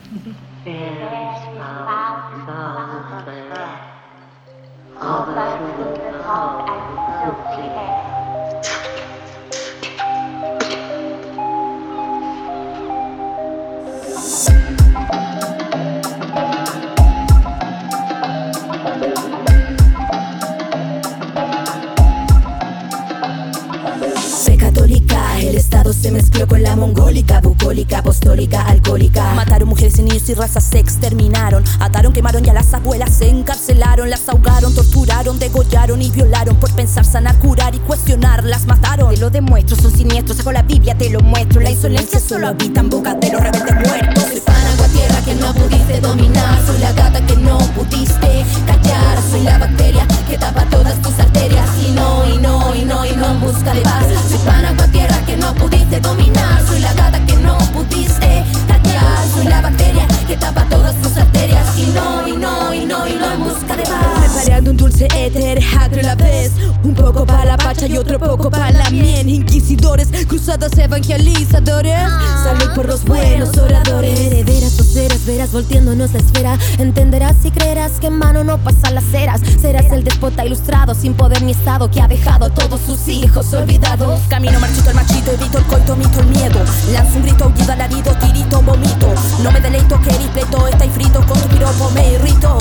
[25.98, 29.34] Se mezcló con la mongólica, bucólica, apostólica, alcohólica.
[29.34, 31.64] Mataron mujeres y niños y razas se exterminaron.
[31.80, 34.08] Ataron, quemaron y a las abuelas se encarcelaron.
[34.08, 36.56] Las ahogaron, torturaron, degollaron y violaron.
[36.56, 39.12] Por pensar, sanar, curar y cuestionar, las mataron.
[39.12, 40.38] Te lo demuestro, son siniestros.
[40.38, 41.61] Saco la Biblia, te lo muestro.
[41.61, 44.67] La insolencia solo habita en bocas de los rebeldes muertos.
[44.78, 46.64] Agua tierra que no pudiste dominar.
[46.64, 49.18] Soy la gata que no pudiste callar.
[49.28, 51.68] Soy la bacteria que tapa todas tus arterias.
[51.84, 54.06] Y no, y no, y no, y no en busca de paz.
[54.28, 56.64] Soy agua tierra que no pudiste dominar.
[56.64, 58.77] Soy la gata que no pudiste callar.
[59.34, 61.78] Soy la bacteria que tapa todas tus arterias.
[61.78, 64.32] Y no, y no, y no, y no en busca de paz.
[64.34, 66.52] Preparando un dulce éter, a la vez.
[66.84, 69.28] Un poco para la pacha y otro poco para la miel.
[69.28, 71.98] Inquisidores, cruzados evangelizadores.
[72.42, 74.18] Salud por los buenos oradores.
[74.18, 76.58] Herederas o ceras, verás volteándonos la esfera.
[76.78, 79.40] Entenderás si creerás que en mano no pasan las ceras.
[79.61, 83.52] Serás el despota ilustrado, sin poder ni estado, que ha dejado a todos sus hijos
[83.54, 84.20] olvidados.
[84.28, 86.61] Camino marchito el machito, evito el coito, mito el miedo.
[86.92, 88.88] Lanzo un grito, aullido, alarido, tirito, vomito.
[89.42, 92.59] No me deleito que pleito está frito, con tu piropo me irrito.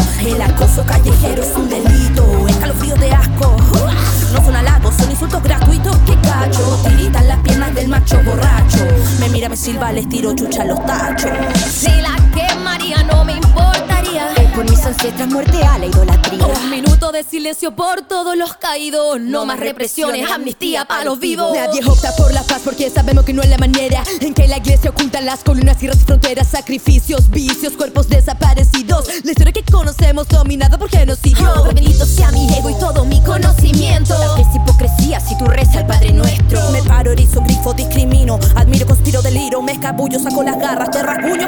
[17.29, 19.19] Silencio por todos los caídos.
[19.19, 21.55] No más represiones, amnistía para los vivos.
[21.55, 24.57] Nadie opta por la paz porque sabemos que no es la manera en que la
[24.57, 29.07] iglesia oculta las columnas y fronteras, sacrificios, vicios, cuerpos desaparecidos.
[29.23, 31.53] La historia que conocemos dominada por genocidio.
[31.57, 34.15] Oh, bendito sea mi ego y todo mi conocimiento.
[34.35, 36.71] Que es hipocresía si tú rezas al Padre Nuestro.
[36.71, 38.39] Me paro, erizo, grifo, discrimino.
[38.55, 39.61] Admiro, conspiro, deliro.
[39.61, 41.47] Me escabullo, saco las garras, te rasguño.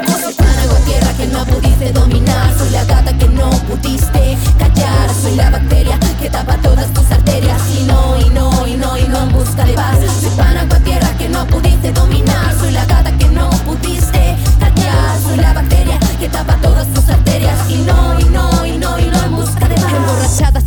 [0.84, 2.58] Tierra que no pudiste dominar.
[2.58, 5.10] Soy la gata que no pudiste callar.
[5.22, 7.60] Soy la bacteria que tapa todas tus arterias.
[7.78, 9.98] Y no, y no, y no, y no en busca de paz.
[10.20, 12.54] Soy pan, agua, tierra que no pudiste dominar.
[12.58, 15.18] Soy la gata que no pudiste callar.
[15.22, 17.58] Soy la bacteria que tapa todas tus arterias.
[17.68, 19.92] Y no, y no, y no, y no en busca de paz.
[19.94, 20.64] Emborrachadas,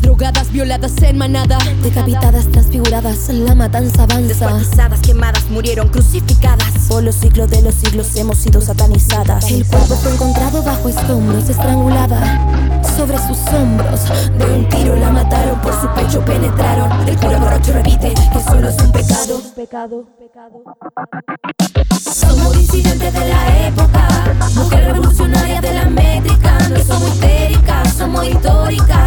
[0.51, 1.57] violadas en manada.
[1.81, 4.27] Decapitadas, transfiguradas, la matanza avanza.
[4.27, 6.71] Descuartizadas, quemadas, murieron crucificadas.
[6.87, 9.51] Por los siglos de los siglos hemos sido satanizadas.
[9.51, 14.01] El cuerpo fue encontrado bajo escombros, estrangulada sobre sus hombros.
[14.37, 17.07] De un tiro la mataron, por su pecho penetraron.
[17.07, 19.41] El cura borracho repite que solo es un pecado.
[19.55, 20.63] Pecado, pecado.
[21.99, 24.07] Somos disidentes de la época,
[24.55, 26.57] mujer revolucionaria de la métrica.
[26.69, 29.02] No somos histéricas, somos históricas.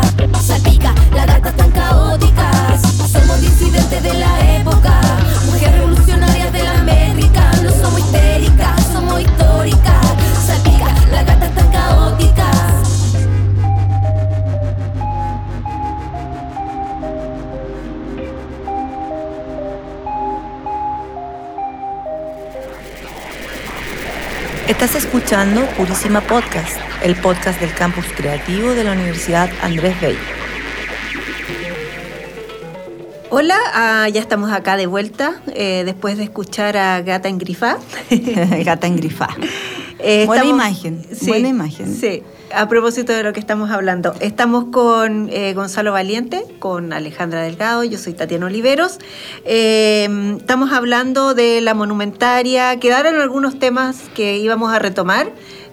[24.69, 30.19] Estás escuchando Purísima Podcast, el podcast del campus creativo de la Universidad Andrés Bello.
[33.31, 37.79] Hola, ah, ya estamos acá de vuelta eh, después de escuchar a Gata en Grifá.
[38.65, 39.29] Gata en Grifá.
[40.09, 41.93] Eh, buena imagen, buena imagen.
[41.93, 42.23] Sí,
[42.55, 47.83] a propósito de lo que estamos hablando, estamos con eh, Gonzalo Valiente, con Alejandra Delgado,
[47.83, 49.01] yo soy Tatiana Oliveros.
[49.45, 55.33] Eh, estamos hablando de la monumentaria, quedaron algunos temas que íbamos a retomar.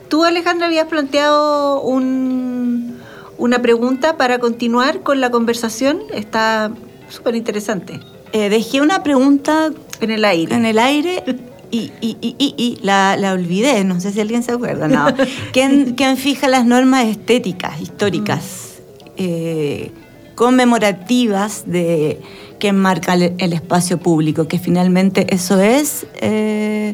[0.09, 6.71] Tú, Alejandra, habías planteado una pregunta para continuar con la conversación, está
[7.07, 7.99] súper interesante.
[8.31, 10.55] Eh, dejé una pregunta en el aire.
[10.55, 11.23] En el aire
[11.73, 15.07] y, y, y, y la, la, olvidé, no sé si alguien se acuerda, no.
[15.53, 18.75] ¿Quién, quién fija las normas estéticas, históricas,
[19.17, 19.91] eh,
[20.35, 22.21] conmemorativas de
[22.59, 24.47] que marca el, el, espacio público?
[24.47, 26.93] Que finalmente eso es eh,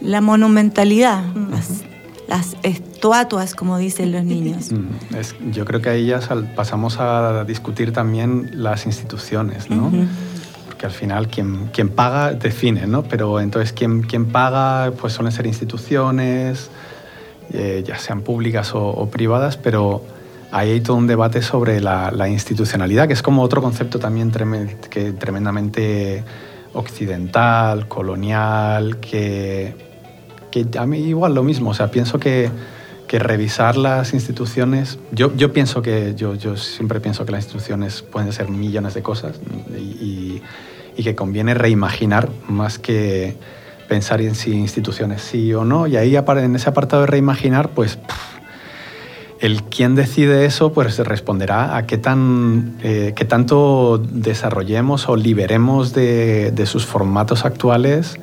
[0.00, 1.50] la monumentalidad, uh -huh.
[1.50, 1.68] las,
[2.26, 4.70] las, estatuas, como dicen los niños.
[5.16, 6.18] Es, yo creo que ahí ya
[6.56, 9.86] pasamos a discutir también las instituciones, ¿no?
[9.86, 10.08] Uh -huh
[10.78, 13.02] que al final quien, quien paga define, ¿no?
[13.02, 16.70] Pero entonces quien, quien paga pues suelen ser instituciones
[17.52, 20.02] eh, ya sean públicas o, privadas, pero
[20.50, 24.32] ahí hay todo un debate sobre la, institucionalidad, que es como otro concepto también
[24.90, 26.24] que tremendamente
[26.74, 29.74] occidental, colonial, que,
[30.50, 32.50] que a mí igual lo mismo, o sea, pienso que
[33.06, 38.02] que revisar las instituciones, yo, yo pienso que, yo, yo, siempre pienso que las instituciones
[38.02, 39.40] pueden ser millones de cosas
[39.76, 40.42] y,
[40.96, 43.36] y, que conviene reimaginar más que
[43.88, 45.86] pensar en si instituciones sí o no.
[45.86, 47.98] Y ahí en ese apartado de reimaginar, pues
[49.40, 55.92] el quien decide eso pues responderá a qué, tan, eh, qué tanto desarrollemos o liberemos
[55.92, 58.18] de, de sus formatos actuales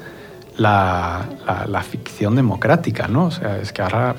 [0.57, 1.25] la,
[1.67, 3.25] la, ficción democrática, ¿no?
[3.25, 4.15] O sea, es que ahora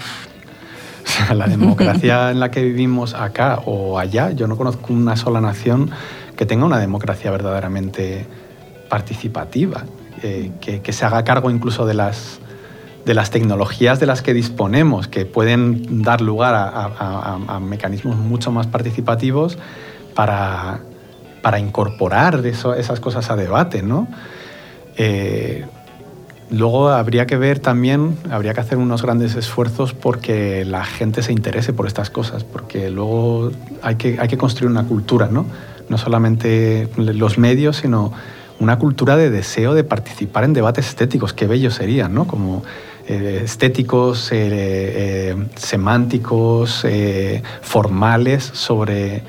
[1.35, 5.91] la democracia en la que vivimos acá o allá, yo no conozco una sola nación
[6.37, 8.27] que tenga una democracia verdaderamente
[8.89, 9.85] participativa,
[10.23, 12.41] eh, que, se haga cargo incluso de las,
[13.05, 18.67] de las tecnologías de las que disponemos, que pueden dar lugar a, mecanismos mucho más
[18.67, 19.59] participativos
[20.15, 20.81] para,
[21.43, 24.09] para incorporar esas cosas a debate, ¿no?
[24.97, 25.65] Eh,
[26.55, 31.33] Luego habría que ver también, habría que hacer unos grandes esfuerzos porque la gente se
[31.33, 33.51] interese por estas cosas, porque luego
[33.83, 35.47] hay que, hay que construir una cultura, ¿no?
[35.89, 38.13] No solamente los medios, sino
[38.61, 42.27] una cultura de deseo de participar en debates estéticos, qué bellos serían, ¿no?
[42.27, 42.63] Como
[43.07, 46.87] eh, estéticos, eh, eh, semánticos,
[47.63, 49.23] formales sobre,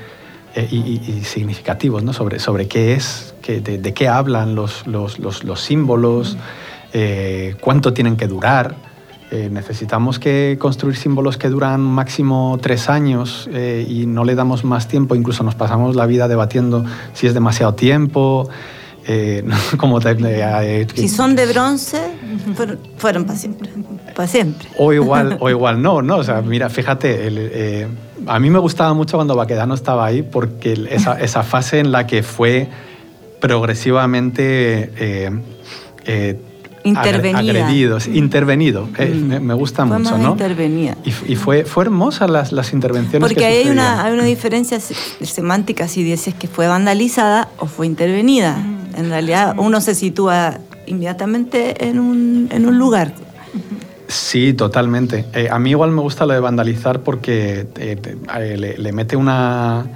[0.70, 2.12] y, significativos, ¿no?
[2.12, 6.36] Sobre, sobre qué es, de, qué hablan los, los, los, símbolos.
[6.98, 8.74] Eh, cuánto tienen que durar.
[9.30, 14.64] Eh, necesitamos que construir símbolos que duran máximo tres años eh, y no le damos
[14.64, 18.48] más tiempo, incluso nos pasamos la vida debatiendo si es demasiado tiempo.
[19.76, 22.00] como si son de bronce,
[22.98, 23.70] fueron, para siempre.
[24.16, 24.68] Para siempre.
[24.78, 26.16] O igual, o igual no, ¿no?
[26.16, 27.86] O sea, mira, fíjate,
[28.26, 32.08] a mí me gustaba mucho cuando Baquedano estaba ahí porque esa, esa fase en la
[32.08, 32.68] que fue
[33.38, 34.90] progresivamente
[36.86, 37.98] Intervenida.
[38.12, 38.88] intervenido.
[38.98, 39.42] Eh, mm.
[39.42, 40.30] me, gusta mucho, ¿no?
[40.30, 40.96] Intervenida.
[41.04, 43.28] Y, fue, fue hermosa las, las intervenciones.
[43.28, 48.56] Porque hay una, hay una diferencia semántica si dices que fue vandalizada o fue intervenida.
[48.56, 48.98] Mm.
[48.98, 53.12] En realidad uno se sitúa inmediatamente en un, en un lugar.
[54.08, 55.24] Sí, totalmente.
[55.32, 59.86] Eh, a mí igual me gusta lo de vandalizar porque eh, le, mete una,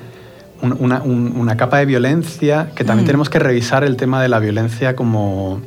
[0.62, 3.06] una, una, capa de violencia que también mm.
[3.06, 5.60] tenemos que revisar el tema de la violencia como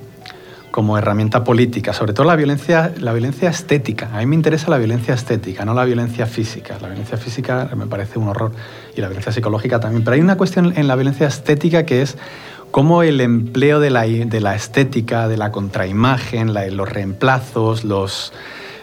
[0.73, 4.09] como herramienta política, sobre todo la violencia, la violencia estética.
[4.11, 6.79] A mí me interesa la violencia estética, no la violencia física.
[6.81, 8.53] La violencia física me parece un horror
[8.97, 10.03] y la violencia psicológica también.
[10.03, 12.17] Pero hay una cuestión en la violencia estética que es
[12.71, 18.33] cómo el empleo de la, de la estética, de la contraimagen, los reemplazos, los,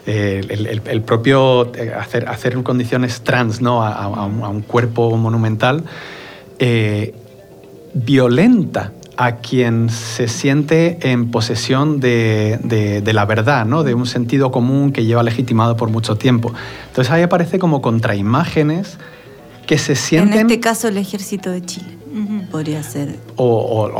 [0.07, 3.83] eh, el, propio eh, hacer, hacer condiciones trans ¿no?
[3.83, 5.83] a, un, cuerpo monumental,
[6.61, 7.14] eh,
[7.94, 13.85] violenta a quien se siente en posesión de, la verdad, ¿no?
[13.85, 16.54] de un sentido común que lleva legitimado por mucho tiempo.
[16.88, 18.96] Entonces ahí aparece como contraimágenes
[19.66, 20.33] que se sienten...
[20.33, 21.99] En este caso el ejército de Chile
[22.50, 23.16] podría ser.
[23.36, 23.90] O,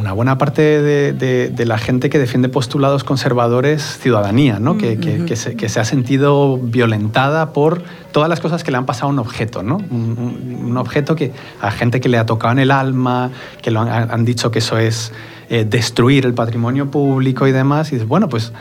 [0.00, 4.78] una buena parte de, la gente que defiende postulados conservadores, ciudadanía, ¿no?
[4.78, 9.18] que, se, ha sentido violentada por todas las cosas que le han pasado a un
[9.18, 9.76] objeto, ¿no?
[9.76, 13.30] Un, objeto que a gente que le ha tocado en el alma,
[13.62, 15.12] que lo han, dicho que eso es
[15.48, 17.90] eh, destruir el patrimonio público y demás.
[17.92, 18.52] Y dices, bueno, pues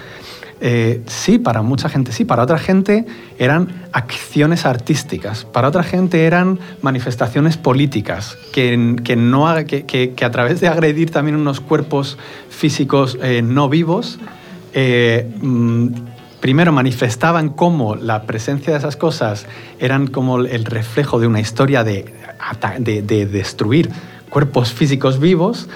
[0.62, 3.06] eh, sí, para mucha gente sí, para otra gente
[3.38, 10.32] eran acciones artísticas, para otra gente eran manifestaciones políticas, que, que no, que, que, a
[10.32, 12.18] través de agredir también unos cuerpos
[12.50, 14.18] físicos eh, no vivos,
[14.74, 15.88] eh, mm,
[16.40, 19.48] primero manifestaban cómo la presencia de esas cosas
[19.80, 22.14] eran como el reflejo de una historia de,
[22.80, 23.90] de, de destruir
[24.30, 25.68] cuerpos físicos vivos,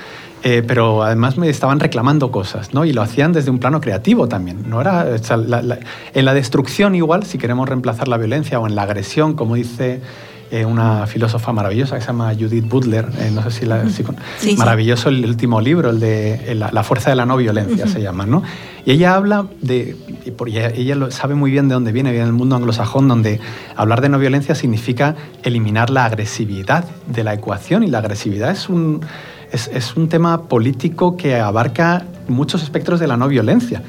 [0.43, 2.85] eh, pero además me estaban reclamando cosas, ¿no?
[2.85, 4.69] Y lo hacían desde un plano creativo también.
[4.69, 9.35] No era, en la destrucción igual, si queremos reemplazar la violencia, o en la agresión,
[9.35, 10.01] como dice
[10.51, 13.85] eh, una filósofa maravillosa que se llama Judith Butler, eh, no sé si la...
[14.57, 18.41] maravilloso el último libro, el de la, fuerza de la no violencia se llama, ¿no?
[18.83, 19.95] Y ella habla de...
[20.47, 23.39] Ella, ella sabe muy bien de dónde viene, viene del mundo anglosajón, donde
[23.75, 28.69] hablar de no violencia significa eliminar la agresividad de la ecuación y la agresividad es
[28.69, 29.01] un
[29.51, 33.81] es, un tema político que abarca muchos espectros de la no violencia.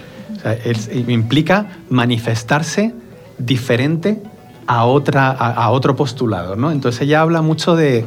[1.07, 2.95] implica manifestarse
[3.39, 4.23] diferente
[4.67, 6.57] a, otro postulado.
[6.57, 6.71] ¿no?
[6.71, 8.07] Entonces ella habla mucho de,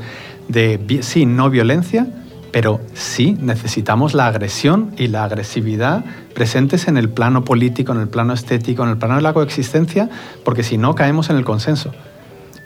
[1.01, 2.07] sí, no violencia,
[2.51, 8.07] pero sí necesitamos la agresión y la agresividad presentes en el plano político, en el
[8.07, 10.09] plano estético, en el plano de la coexistencia,
[10.45, 11.91] porque si no caemos en el consenso.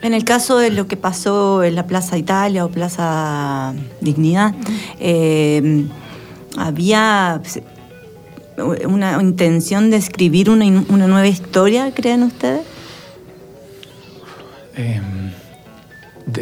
[0.00, 4.54] En el caso de lo que pasó en la Plaza Italia o Plaza Dignidad,
[5.00, 5.86] eh,
[6.56, 7.40] había
[8.86, 12.62] una intención de escribir una, nueva historia, creen ustedes?
[14.76, 15.32] Em,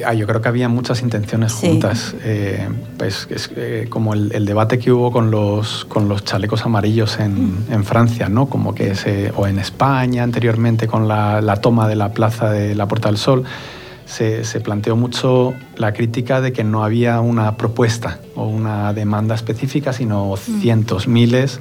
[0.05, 2.15] ah, yo creo que había muchas intenciones juntas.
[2.23, 7.19] Eh, pues, es eh, como el, debate que hubo con los, con los chalecos amarillos
[7.19, 8.47] en, en Francia, ¿no?
[8.47, 12.75] Como que se, o en España anteriormente con la, la, toma de la plaza de
[12.75, 13.45] la Puerta del Sol.
[14.05, 19.35] Se, se, planteó mucho la crítica de que no había una propuesta o una demanda
[19.35, 21.61] específica, sino cientos, miles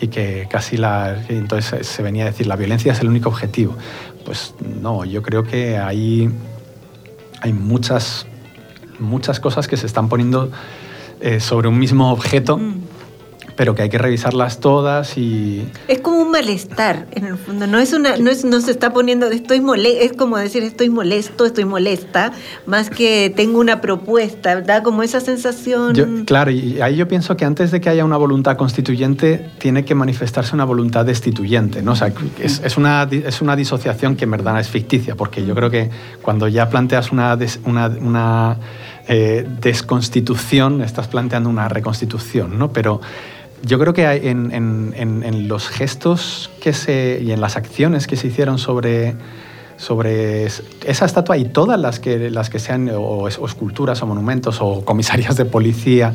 [0.00, 1.16] y que casi la...
[1.28, 3.76] Entonces se venía a decir, la violencia es el único objetivo.
[4.24, 6.30] Pues no, yo creo que hay,
[7.40, 8.26] hay muchas,
[8.98, 10.50] muchas cosas que se están poniendo
[11.20, 12.58] eh, sobre un mismo objeto.
[12.58, 12.99] Mm
[13.60, 15.68] pero que hay que revisarlas todas y...
[15.86, 18.94] Es como un malestar, en el fondo, no es una, no, es, no se está
[18.94, 22.32] poniendo, estoy molesto, es como decir estoy molesto, estoy molesta,
[22.64, 26.24] más que tengo una propuesta, da como esa sensación...
[26.24, 29.94] claro, y ahí yo pienso que antes de que haya una voluntad constituyente, tiene que
[29.94, 31.92] manifestarse una voluntad destituyente, ¿no?
[31.92, 32.10] O sea,
[32.42, 35.90] es, es una, es una disociación que en verdad es ficticia, porque yo creo que
[36.22, 37.36] cuando ya planteas una...
[37.66, 38.56] una, una
[39.08, 42.72] eh, desconstitución, estás planteando una reconstitución, ¿no?
[42.72, 43.00] Pero
[43.62, 48.28] yo creo que en, en, los gestos que se, y en las acciones que se
[48.28, 49.14] hicieron sobre,
[49.76, 54.84] sobre esa estatua y todas las que, las que sean, o, esculturas o monumentos o
[54.84, 56.14] comisarías de policía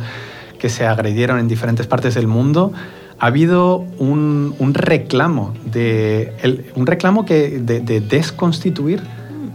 [0.59, 2.73] que se agredieron en diferentes partes del mundo,
[3.19, 6.33] ha habido un, un reclamo, de,
[6.75, 9.01] un reclamo que, de, de desconstituir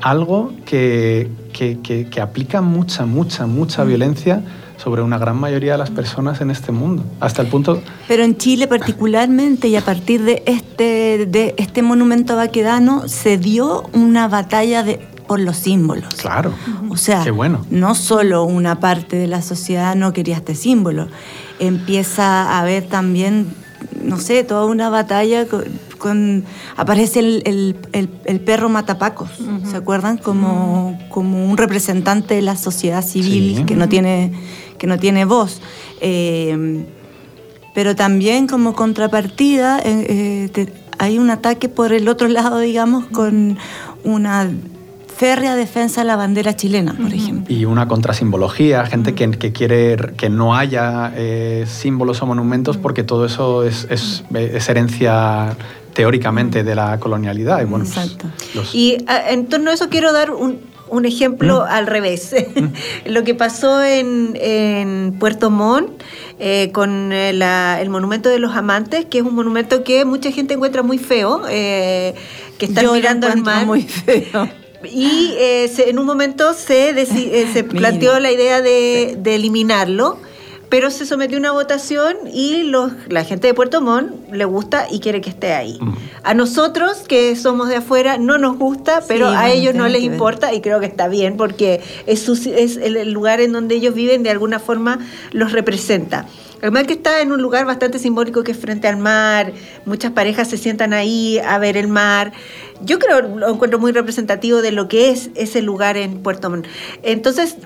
[0.01, 4.43] algo que, que, que, aplica mucha, mucha, mucha violencia
[4.83, 7.83] sobre una gran mayoría de las personas en este mundo, hasta el punto...
[8.09, 13.89] Pero en Chile particularmente y a partir de este, de este monumento vaquedano se dio
[13.93, 16.14] una batalla de, por los símbolos.
[16.14, 16.53] Claro.
[16.89, 17.64] O sea, Qué bueno.
[17.70, 21.09] no solo una parte de la sociedad no quería este símbolo,
[21.59, 23.55] empieza a haber también,
[24.03, 25.47] no sé, toda una batalla
[25.99, 26.45] con,
[26.76, 29.31] aparece el, perro Matapacos,
[29.70, 30.16] ¿se acuerdan?
[30.16, 34.33] Como, como un representante de la sociedad civil que no tiene
[34.81, 35.61] que no tiene voz.
[36.01, 36.85] Eh,
[37.74, 40.66] pero también como contrapartida eh, eh,
[40.99, 43.59] hay un ataque por el otro lado, digamos, con
[44.03, 44.51] una
[45.14, 47.55] férrea defensa de la bandera chilena, por ejemplo.
[47.55, 51.12] Y una contrasimbología, gente que, que, quiere que no haya
[51.66, 54.24] símbolos o monumentos porque todo eso es, es,
[54.66, 55.59] herencia
[55.93, 57.61] teóricamente de la colonialidad.
[57.61, 58.28] Y, bueno, pues, Exacto.
[58.72, 58.97] y
[59.28, 61.72] en torno a eso quiero dar un, un ejemplo mm.
[61.72, 62.34] al revés.
[62.55, 62.66] Mm.
[63.11, 66.03] Lo que pasó en, Puerto Montt
[66.38, 70.55] eh, con eh, el monumento de los amantes, que es un monumento que mucha gente
[70.55, 72.14] encuentra muy feo, eh,
[72.59, 73.66] que están mirando al mar.
[73.66, 74.49] Muy feo.
[74.82, 80.18] Y en un momento se, se planteó la idea de, de eliminarlo
[80.71, 84.87] pero se sometió a una votación y los, la gente de Puerto Montt le gusta
[84.91, 85.79] y quiere que esté ahí.
[85.81, 85.95] Mm.
[86.23, 90.55] A nosotros, que somos de afuera, no nos gusta, pero a ellos no les importa
[90.55, 94.31] y creo que está bien porque es, es el lugar en donde ellos viven, de
[94.31, 95.01] alguna forma
[95.33, 96.27] los representa.
[96.62, 99.53] Además que está en un lugar bastante simbólico que es frente al mar,
[99.87, 102.33] muchas parejas se sientan ahí a ver el mar.
[102.83, 106.66] Yo creo, lo encuentro muy representativo de lo que es ese lugar en Puerto Montt.
[107.03, 107.57] Entonces,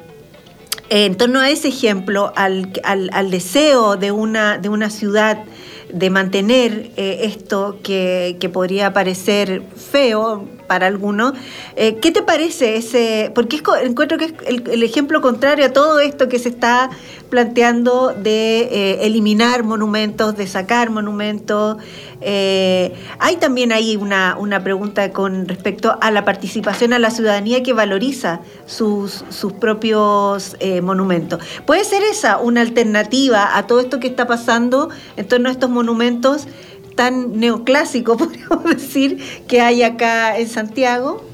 [0.91, 5.45] en torno a ese ejemplo, al, al, deseo de una, de una ciudad
[5.93, 11.35] de mantener eh, esto que, que, podría parecer feo para algunos.
[11.77, 13.31] Eh, ¿Qué te parece ese?
[13.35, 16.91] Porque encuentro que es el, ejemplo contrario a todo esto que se está
[17.31, 21.79] planteando de eh, eliminar monumentos, de sacar monumentos.
[22.21, 27.73] hay también ahí una, una pregunta con respecto a la participación a la ciudadanía que
[27.73, 31.41] valoriza sus, sus propios monumentos.
[31.67, 35.71] ¿Puede ser esa una alternativa a todo esto que está pasando en torno a estos
[35.71, 36.47] monumentos?
[36.95, 41.25] Tan neoclásicos, podríamos decir, que hay acá en Santiago.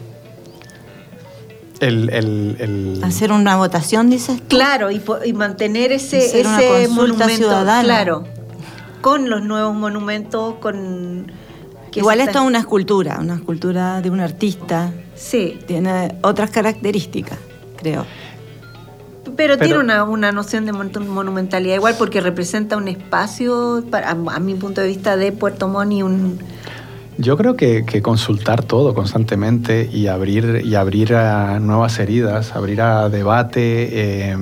[1.80, 4.42] El, Hacer una votación, dices.
[4.48, 5.00] Claro, y,
[5.32, 7.82] mantener ese, ese monumento ciudadana.
[7.82, 8.24] Claro,
[9.00, 11.32] con los nuevos monumentos, con...
[11.94, 14.92] Igual esto es una escultura, una escultura de un artista.
[15.16, 15.58] Sí.
[15.66, 17.38] Tiene otras características,
[17.76, 18.04] creo.
[19.36, 24.54] Pero, tiene una, una, noción de monumentalidad igual porque representa un espacio, para, a, mi
[24.54, 26.38] punto de vista, de Puerto Montt y un...
[27.18, 33.10] Yo creo que, consultar todo constantemente y abrir, y abrir a nuevas heridas, abrir a
[33.10, 34.36] debate, eh,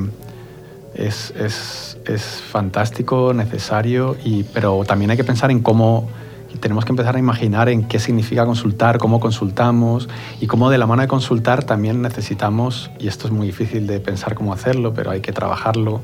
[0.95, 6.09] es, es, es fantástico, necesario, y, pero también hay que pensar en cómo
[6.57, 10.09] tenemos que empezar a imaginar en qué significa consultar, cómo consultamos
[10.41, 14.01] y cómo de la mano de consultar también necesitamos, y esto es muy difícil de
[14.01, 16.01] pensar cómo hacerlo, pero hay que trabajarlo,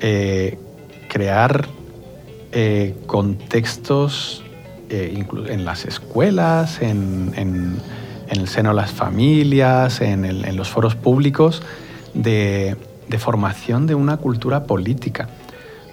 [0.00, 0.58] eh,
[1.08, 1.66] crear
[2.52, 4.44] eh, contextos
[4.90, 7.78] eh, en las escuelas, en,
[8.28, 11.62] el seno de las familias, en, los foros públicos,
[12.14, 12.76] de,
[13.08, 15.28] de formación de una cultura política.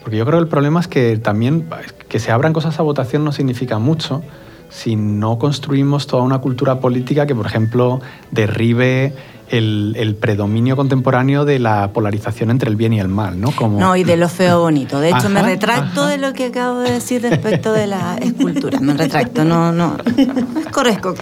[0.02, 1.68] Porque yo creo que el problema es que también
[2.10, 4.24] que se abran cosas a votación no significa mucho
[4.70, 8.02] si no construimos toda una cultura política que, por ejemplo,
[8.32, 9.14] derribe
[9.50, 13.52] el, predominio contemporáneo de la polarización entre el bien y el mal, ¿no?
[13.52, 13.80] Como...
[13.80, 15.00] No, y de lo feo bonito.
[15.00, 18.80] De hecho, me retracto de lo que acabo de decir respecto de la escultura.
[18.82, 19.96] Me retracto, no, no.
[20.60, 21.16] Es correcto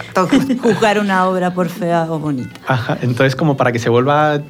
[0.60, 2.50] juzgar una obra por fea o bonita.
[2.66, 4.40] Ajá, entonces como para que se vuelva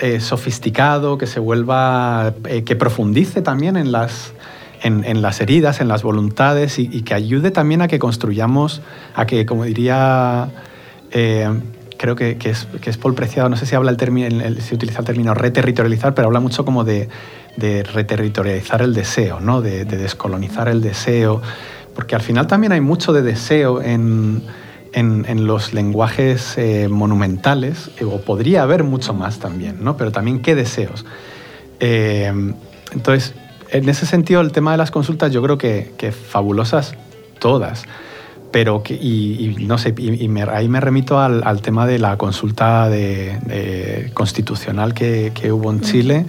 [0.00, 4.32] eh, sofisticado, que se vuelva, eh, que profundice también en las
[4.84, 8.82] en, las heridas, en las voluntades y, que ayude también a que construyamos,
[9.14, 10.50] a que, como diría,
[11.10, 11.48] eh,
[11.96, 14.28] creo que, es, que, es, Paul Preciado, no sé si habla el término,
[14.60, 17.08] si utiliza el término reterritorializar, pero habla mucho como de,
[17.56, 19.62] de reterritorializar el deseo, ¿no?
[19.62, 21.40] de, descolonizar el deseo,
[21.94, 24.42] porque al final también hay mucho de deseo en,
[24.92, 29.96] en, los lenguajes eh, monumentales, eh, o podría haber mucho más también, ¿no?
[29.96, 31.06] pero también qué deseos.
[31.80, 33.34] entonces,
[33.74, 36.94] en ese sentido, el tema de las consultas yo creo que, fabulosas
[37.40, 37.84] todas.
[38.52, 44.12] Pero que, y, no sé, y, ahí me remito al, tema de la consulta de,
[44.14, 46.24] constitucional que, hubo en Chile,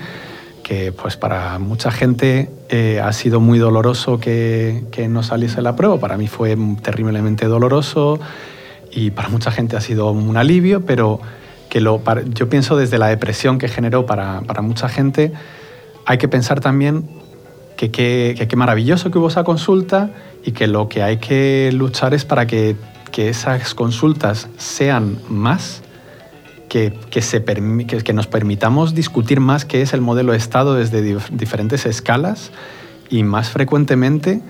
[0.63, 5.99] que pues para mucha gente eh, ha sido muy doloroso que, no saliese la prueba.
[5.99, 8.19] Para mí fue terriblemente doloroso
[8.91, 11.19] y para mucha gente ha sido un alivio, pero
[11.69, 12.01] que lo,
[12.33, 15.31] yo pienso desde la depresión que generó para, para mucha gente,
[16.07, 17.14] hay que pensar también
[17.76, 20.11] que qué maravilloso que hubo esa consulta
[20.45, 22.76] y que lo que hay que luchar es para que,
[23.11, 25.82] que esas consultas sean más,
[26.69, 31.01] que, que, se que, nos permitamos discutir más qué es el modelo de Estado desde
[31.32, 32.51] diferentes escalas
[33.09, 34.41] y más frecuentemente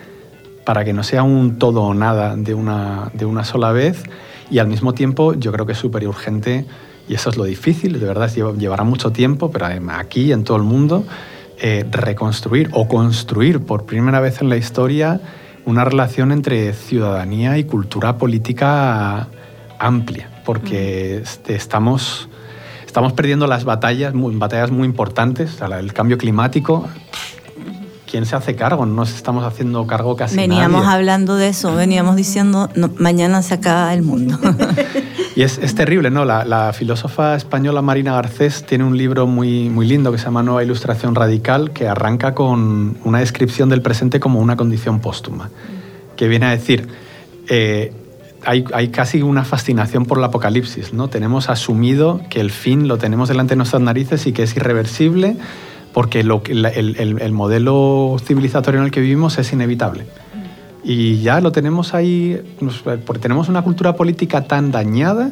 [0.65, 4.03] para que no sea un todo o nada de una, de una sola vez.
[4.49, 6.65] Y al mismo tiempo yo creo que es súper urgente
[7.07, 10.63] y eso es lo difícil, de verdad llevará mucho tiempo, pero aquí en todo el
[10.63, 11.05] mundo
[11.59, 15.21] eh, reconstruir o construir por primera vez en la historia
[15.65, 19.27] una relación entre ciudadanía y cultura política
[19.79, 22.29] amplia, porque este, estamos,
[22.85, 26.87] estamos perdiendo las batallas, batallas muy importantes, el cambio climático.
[28.15, 28.85] ¿Quién se hace cargo?
[28.85, 33.93] No nos estamos haciendo cargo casi Veníamos hablando de eso, veníamos diciendo, mañana se acaba
[33.93, 34.39] el mundo.
[35.35, 36.23] Y es, es terrible, ¿no?
[36.23, 40.43] La, la, filósofa española Marina Garcés tiene un libro muy, muy lindo que se llama
[40.43, 45.49] Nueva Ilustración Radical, que arranca con una descripción del presente como una condición póstuma,
[46.15, 46.87] que viene a decir,
[47.49, 47.91] eh,
[48.45, 51.09] hay, hay, casi una fascinación por el apocalipsis, ¿no?
[51.09, 55.35] Tenemos asumido que el fin lo tenemos delante de nuestras narices y que es irreversible
[55.95, 60.05] porque lo, el, el, el modelo civilizatorio en el que vivimos es inevitable.
[60.83, 62.37] Y ya lo tenemos ahí,
[63.05, 65.31] porque tenemos una cultura política tan dañada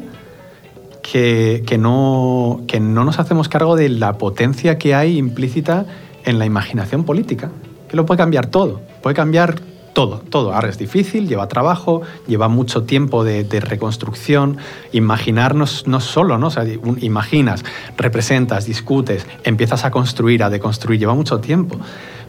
[1.02, 5.84] que, que, no, que no nos hacemos cargo de la potencia que hay implícita
[6.24, 7.50] en la imaginación política,
[7.86, 9.56] que lo puede cambiar todo, puede cambiar
[9.94, 10.52] todo, todo.
[10.52, 14.58] Ahora es difícil, lleva trabajo, lleva mucho tiempo de, reconstrucción.
[14.92, 16.48] Imaginarnos no solo, ¿no?
[16.48, 16.66] O sea,
[17.00, 17.64] imaginas,
[17.96, 21.78] representas, discutes, empiezas a construir, a deconstruir, lleva mucho tiempo.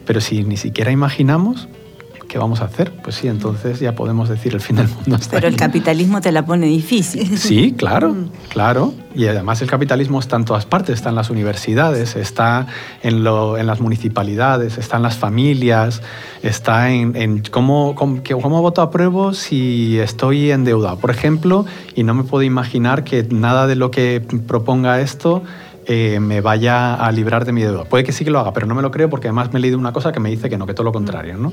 [0.06, 1.68] Pero si ni siquiera imaginamos,
[2.36, 2.92] ¿qué vamos a hacer?
[3.02, 5.18] Pues sí, entonces ya podemos decir el fin del mundo.
[5.30, 7.38] Pero el capitalismo te la pone difícil.
[7.38, 8.14] Sí, claro,
[8.50, 8.92] claro.
[9.14, 12.66] Y además el capitalismo está en todas partes, está en las universidades, está
[13.02, 16.02] en, lo, en las municipalidades, está en las familias,
[16.42, 21.64] está en, cómo, cómo, cómo voto apruebo si estoy endeudado, por ejemplo,
[21.94, 25.42] y no me puedo imaginar que nada de lo que proponga esto
[25.86, 27.84] eh, me vaya a librar de mi deuda.
[27.84, 29.62] Puede que sí que lo haga, pero no me lo creo porque además me he
[29.62, 31.38] leído una cosa que me dice que no, que todo lo contrario.
[31.38, 31.52] ¿no?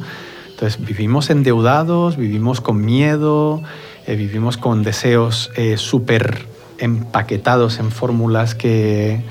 [0.53, 3.63] Entonces vivimos endeudados, vivimos con miedo,
[4.05, 6.45] eh, vivimos con deseos eh, súper
[6.77, 9.23] empaquetados en fórmulas que,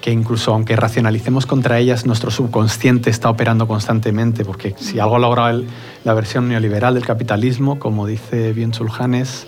[0.00, 5.54] que incluso aunque racionalicemos contra ellas, nuestro subconsciente está operando constantemente, porque si algo logra
[6.04, 9.46] la versión neoliberal del capitalismo, como dice bien Chulhanes,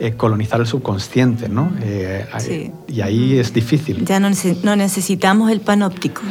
[0.00, 1.72] eh, colonizar el subconsciente, ¿no?
[2.38, 2.72] sí.
[2.88, 4.04] Y ahí es difícil.
[4.04, 4.30] Ya no,
[4.62, 6.22] no necesitamos el panóptico.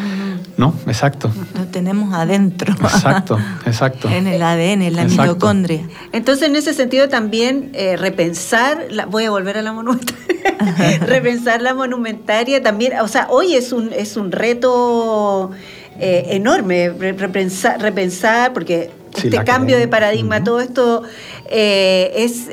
[0.58, 1.32] No, exacto.
[1.58, 2.74] Lo tenemos adentro.
[2.74, 4.10] Exacto, exacto.
[4.10, 5.88] en el ADN, en la mitocondria.
[6.12, 11.62] Entonces, en ese sentido también eh, repensar, la, voy a volver a la monumentaria, repensar
[11.62, 15.52] la monumentaria también, o sea, hoy es un, es un reto
[16.00, 21.04] enorme, repensar, repensar, porque este cambio de paradigma, todo esto
[21.50, 22.50] es,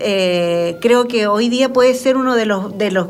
[0.81, 3.09] creo que hoy día puede ser uno de los, de los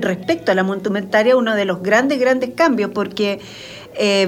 [0.00, 3.40] respecto a la monumentaria, uno de los grandes, grandes cambios, porque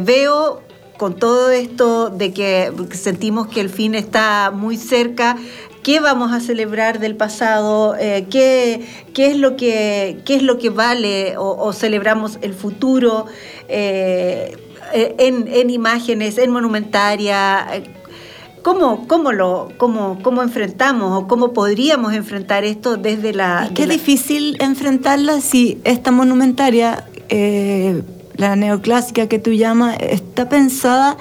[0.02, 0.62] veo
[1.00, 5.38] con todo esto de que sentimos que el fin está muy cerca,
[5.82, 8.84] qué vamos a celebrar del pasado, eh, qué,
[9.16, 13.26] es lo que, qué es lo que vale o, celebramos el futuro
[13.68, 14.56] eh,
[14.92, 17.66] en, imágenes, en monumentaria.
[18.62, 23.66] ¿Cómo, cómo, lo, cómo, ¿Cómo enfrentamos o cómo podríamos enfrentar esto desde la...
[23.66, 27.06] Es que difícil enfrentarla si esta monumentaria...
[27.28, 28.02] Eh,
[28.40, 31.18] la neoclásica que tú llamas, está pensada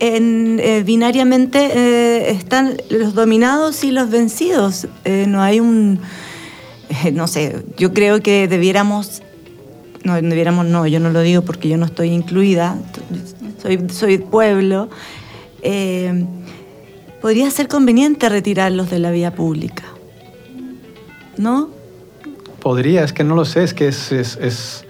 [0.00, 4.88] en, eh, binariamente, eh, están los dominados y los vencidos.
[5.04, 6.00] No hay un,
[7.12, 9.22] no sé, yo creo que debiéramos,
[10.02, 12.76] no, debiéramos, no, yo no lo digo porque yo no estoy incluida,
[13.62, 14.88] soy, soy pueblo.
[17.20, 19.84] Podría ser conveniente retirarlos de la vía pública,
[21.36, 21.70] ¿no?
[22.60, 24.86] Podría, es que no lo sé, es que es, es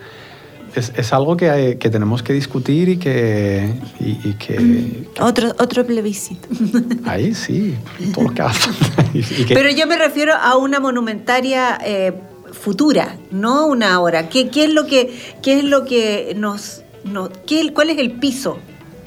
[0.77, 3.73] es, algo que, que, tenemos que discutir y que...
[3.99, 6.49] Y, que, otro, otro plebiscito.
[7.07, 7.75] Ahí sí,
[8.15, 12.13] todo lo que Pero yo me refiero a una monumentaria eh,
[12.53, 14.29] futura, no una ahora.
[14.29, 16.83] ¿Qué, qué, es lo que, qué es lo que nos...
[17.05, 18.59] nos qué, ¿Cuál es el piso?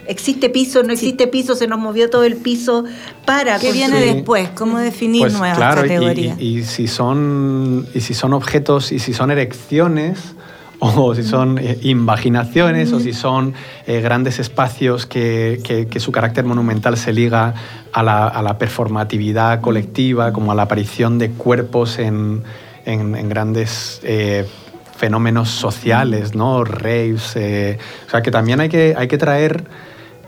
[0.09, 0.81] ¿Existe piso?
[0.81, 1.55] ¿No existe piso?
[1.55, 2.83] ¿Se nos movió todo el piso
[3.25, 3.59] para...?
[3.59, 4.49] ¿Qué viene después?
[4.55, 6.35] ¿Cómo definir pues, nuevas categorías?
[6.39, 10.33] Y, y, si son, y si son objetos y si son erecciones
[10.79, 13.53] o si son eh, invaginaciones, o si son
[13.85, 17.53] eh, grandes espacios que, que, su carácter monumental se liga
[17.91, 22.43] a la, a la, performatividad colectiva, como a la aparición de cuerpos en,
[22.85, 24.47] en, grandes eh,
[24.95, 26.63] fenómenos sociales, ¿no?
[26.63, 27.35] Raves.
[27.35, 29.65] o sea, que también hay que, hay que traer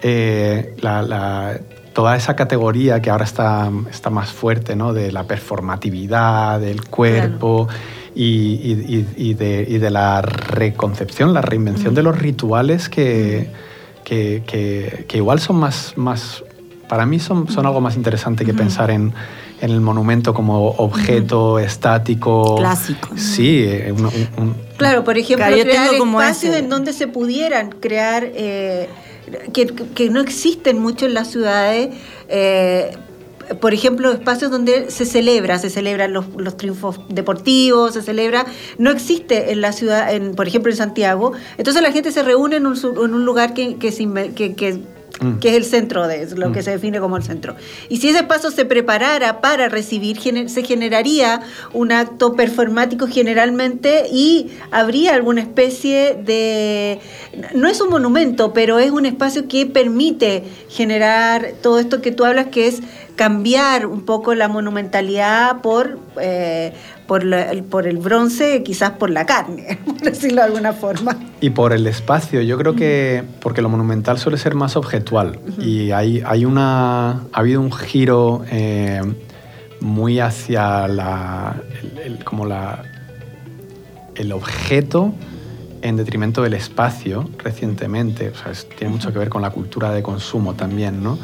[0.03, 1.59] la,
[1.93, 4.93] toda esa categoría que ahora está, está más fuerte, ¿no?
[4.93, 7.67] De la performatividad, del cuerpo
[8.15, 13.49] y, de, la reconcepción, la reinvención de los rituales que,
[14.03, 16.43] que, igual son más, más,
[16.87, 19.13] para mí son, son algo más interesante que pensar en,
[19.61, 22.55] el monumento como objeto estático.
[22.57, 23.09] Clásico.
[23.15, 23.63] Sí.
[23.63, 23.93] Eh,
[24.75, 28.89] claro, por ejemplo, crear espacios en donde se pudieran crear, eh,
[29.53, 31.95] que, no existen mucho en las ciudades,
[32.29, 32.95] eh,
[33.59, 38.45] por ejemplo, espacios donde se celebra, se celebran los, triunfos deportivos, se celebra,
[38.77, 42.57] no existe en la ciudad, en, por ejemplo en Santiago, entonces la gente se reúne
[42.57, 43.91] en un, lugar que, que,
[44.55, 44.81] que
[45.19, 45.39] Mm.
[45.39, 46.53] que es el centro de lo mm.
[46.53, 47.55] que se define como el centro.
[47.89, 51.41] Y si ese espacio se preparara para recibir, se generaría
[51.73, 56.99] un acto performático generalmente y habría alguna especie de,
[57.53, 62.25] no es un monumento, pero es un espacio que permite generar todo esto que tú
[62.25, 62.81] hablas, que es
[63.15, 66.73] cambiar un poco la monumentalidad por, eh,
[67.11, 67.25] por,
[67.63, 71.19] por, el bronce, quizás por la carne, por decirlo de alguna forma.
[71.41, 75.91] Y por el espacio, yo creo que, porque lo monumental suele ser más objetual y
[75.91, 79.01] hay, hay una, ha habido un giro eh,
[79.81, 81.61] muy hacia la,
[82.01, 82.81] el, como la,
[84.15, 85.13] el objeto
[85.81, 88.29] en detrimento del espacio recientemente.
[88.29, 91.19] O sea, tiene mucho que ver con la cultura de consumo también, ¿no?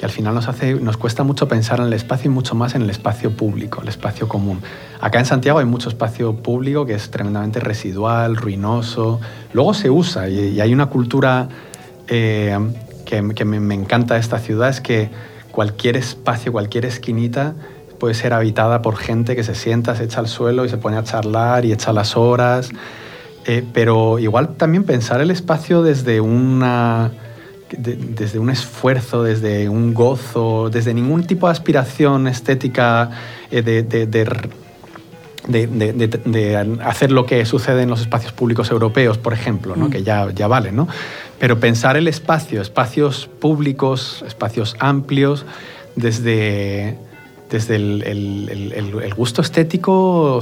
[0.00, 2.74] Que al final nos, hace, nos cuesta mucho pensar en el espacio y mucho más
[2.74, 4.62] en el espacio público, el espacio común.
[4.98, 9.20] Acá en Santiago hay mucho espacio público que es tremendamente residual, ruinoso.
[9.52, 11.50] Luego se usa y, hay una cultura
[12.08, 12.58] eh,
[13.04, 15.10] que, me, encanta de esta ciudad, es que
[15.52, 17.52] cualquier espacio, cualquier esquinita
[17.98, 20.96] puede ser habitada por gente que se sienta, se echa al suelo y se pone
[20.96, 22.70] a charlar y echa las horas.
[23.44, 27.10] Eh, pero igual también pensar el espacio desde una
[27.76, 33.10] desde un esfuerzo, desde un gozo, desde ningún tipo de aspiración estética
[33.50, 33.82] eh, de,
[35.46, 39.88] de, hacer lo que sucede en los espacios públicos europeos, por ejemplo, ¿no?
[39.88, 39.90] Mm.
[39.90, 40.88] que ya, ya vale, ¿no?
[41.38, 45.46] Pero pensar el espacio, espacios públicos, espacios amplios,
[45.96, 46.98] desde
[47.50, 50.40] desde el, gusto estético,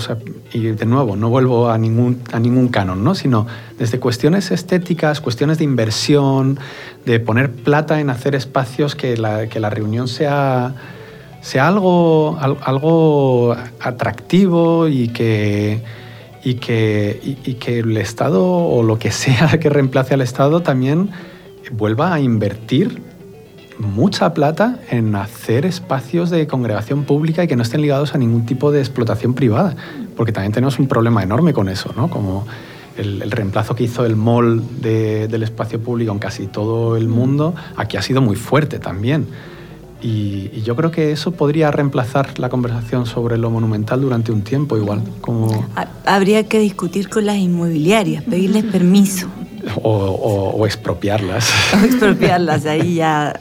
[0.52, 3.14] y de nuevo, no vuelvo a ningún, a ningún canon, ¿no?
[3.14, 3.46] sino
[3.78, 6.58] desde cuestiones estéticas, cuestiones de inversión,
[7.06, 10.74] de poner plata en hacer espacios que la, que la reunión sea,
[11.40, 15.82] sea algo, algo atractivo y que,
[16.44, 21.10] y, que, y que el Estado o lo que sea que reemplace al Estado también
[21.72, 23.07] vuelva a invertir
[23.78, 28.44] mucha plata en hacer espacios de congregación pública y que no estén ligados a ningún
[28.44, 29.76] tipo de explotación privada,
[30.16, 32.10] porque también tenemos un problema enorme con eso, ¿no?
[32.10, 32.46] Como
[32.96, 37.96] el, reemplazo que hizo el mall del espacio público en casi todo el mundo, aquí
[37.96, 39.26] ha sido muy fuerte también.
[40.00, 44.76] Y, yo creo que eso podría reemplazar la conversación sobre lo monumental durante un tiempo
[44.76, 45.02] igual.
[45.20, 45.66] Como...
[46.04, 49.28] Habría que discutir con las inmobiliarias, pedirles permiso.
[49.82, 51.52] O, expropiarlas.
[51.74, 53.38] O expropiarlas, ahí ya...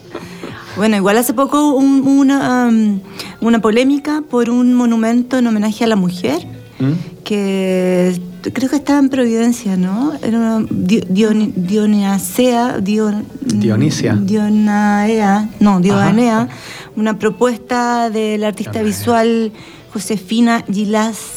[0.78, 3.00] Bueno, igual hace poco una, um,
[3.42, 6.46] una polémica por un monumento en homenaje a la mujer,
[6.80, 7.24] ¿Mm?
[7.24, 8.22] que
[8.54, 10.14] creo que estaba en Providencia, ¿no?
[10.22, 14.14] Era una Dionisia, Dionisia.
[14.14, 16.48] Dionaea, no, Dionea,
[16.96, 19.52] una propuesta del artista visual
[19.92, 21.37] Josefina Gilas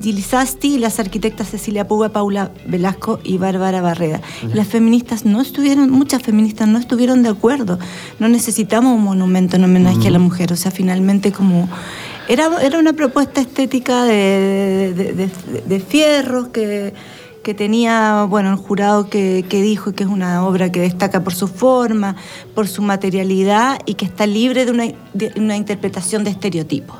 [0.00, 4.20] Gilizasti y las arquitectas Cecilia Puga, Paula Velasco y Bárbara Barrera.
[4.52, 7.78] Las feministas no estuvieron, muchas feministas no estuvieron de acuerdo.
[8.18, 10.52] No necesitamos un monumento en homenaje a la mujer.
[10.52, 11.68] O sea, finalmente como
[12.28, 15.30] era, era una propuesta estética de,
[15.66, 16.92] de, fierros que,
[17.42, 21.34] que, tenía, bueno, el jurado que, que, dijo que es una obra que destaca por
[21.34, 22.16] su forma,
[22.54, 26.96] por su materialidad y que está libre de una, de una interpretación de estereotipos.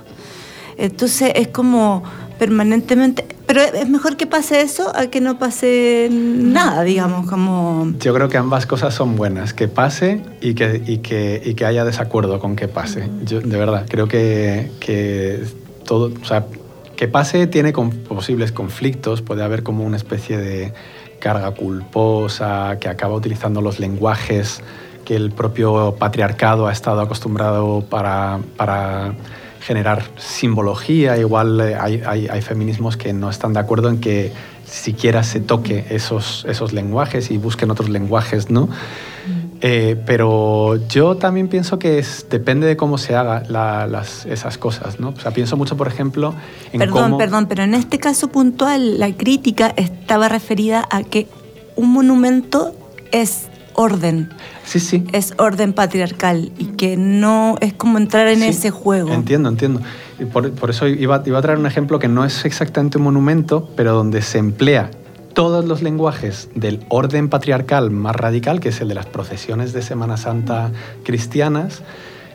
[0.79, 2.03] Entonces es como
[2.39, 3.25] permanentemente.
[3.47, 7.93] Pero es mejor que pase eso a que no pase nada, digamos, como...
[8.01, 11.65] Yo creo que ambas cosas son buenas, que pase y que, y que, y que
[11.65, 13.09] haya desacuerdo con que pase.
[13.25, 15.45] Yo, de verdad, creo que, que
[15.85, 16.47] todo, o sea,
[16.97, 20.73] que pase tiene posibles conflictos, puede haber como una especie de
[21.21, 24.61] carga culposa, que acaba utilizando los lenguajes
[25.05, 29.15] que el propio patriarcado ha estado acostumbrado para, para
[29.67, 31.17] generar simbología.
[31.19, 34.33] Igual eh, hay, hay, feminismos que no están de acuerdo en que
[34.65, 38.69] siquiera se toque esos, esos lenguajes y busquen otros lenguajes, ¿no?
[39.63, 45.01] Eh, pero yo también pienso que es, depende de cómo se haga las, esas cosas,
[45.01, 45.09] ¿no?
[45.09, 46.33] O sea, pienso mucho, por ejemplo,
[46.73, 51.27] en Perdón, perdón, pero en este caso puntual la crítica estaba referida a que
[51.75, 52.73] un monumento
[53.11, 54.31] es orden.
[54.67, 55.05] Sí, sí.
[55.13, 59.13] Es orden patriarcal y que no es como entrar en ese juego.
[59.13, 59.81] Entiendo, entiendo.
[60.19, 63.71] Y por, eso iba, iba a traer un ejemplo que no es exactamente un monumento,
[63.77, 64.91] pero donde se emplea
[65.35, 69.83] todos los lenguajes del orden patriarcal más radical, que es el de las procesiones de
[69.83, 70.73] Semana Santa
[71.05, 71.83] cristianas,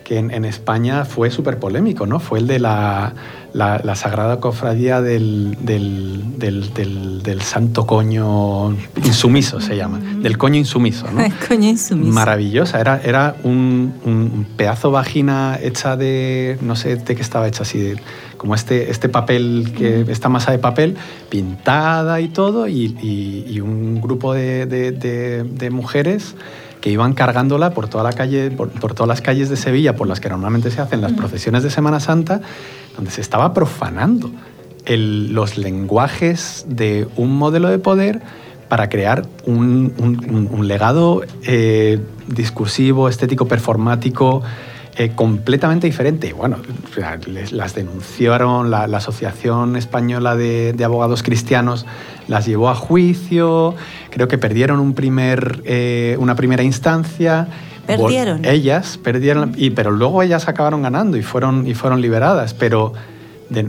[0.04, 2.20] que en, España fue súper polémico, ¿no?
[2.20, 3.14] Fue el de la,
[3.54, 11.24] la, Sagrada Cofradía del, del, del, Santo Coño Insumiso, se llama, del coño insumiso, ¿no?
[11.48, 12.12] coño insumiso.
[12.12, 17.64] Maravillosa, era, era un, un, pedazo vagina hecha de, no sé de qué estaba hecha,
[17.64, 17.98] así de,
[18.38, 20.98] como este, este papel, que esta masa de papel,
[21.30, 26.36] pintada y todo, y, y, un grupo de, de, de mujeres
[26.82, 30.20] que iban cargándola por toda la calle, por, todas las calles de Sevilla, por las
[30.20, 32.42] que normalmente se hacen las procesiones de Semana Santa,
[32.96, 34.32] donde se estaba profanando
[34.88, 38.22] los lenguajes de un modelo de poder
[38.68, 39.94] para crear un,
[40.64, 44.42] legado eh, discursivo, estético, performático,
[44.98, 46.34] eh, completamente diferente.
[46.34, 46.58] Bueno,
[47.52, 51.86] las denunciaron, la, Asociación Española de, Abogados Cristianos
[52.28, 53.74] las llevó a juicio,
[54.10, 57.48] creo que perdieron un primer, eh, una primera instancia.
[57.88, 58.44] Perdieron.
[58.44, 62.92] Ellas perdieron, y, pero luego ellas acabaron ganando y fueron, y fueron liberadas, pero,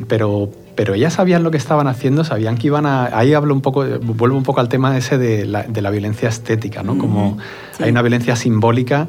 [0.09, 3.17] pero, pero ellas sabían lo que estaban haciendo, sabían que iban a...
[3.17, 6.29] Ahí hablo un poco, vuelvo un poco al tema ese de la, de la violencia
[6.29, 6.99] estética, ¿no?
[6.99, 7.39] Como
[7.79, 9.07] hay una violencia simbólica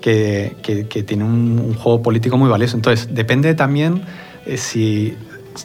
[0.00, 2.76] que, tiene un, juego político muy valioso.
[2.76, 4.02] Entonces, depende también
[4.46, 5.16] eh, si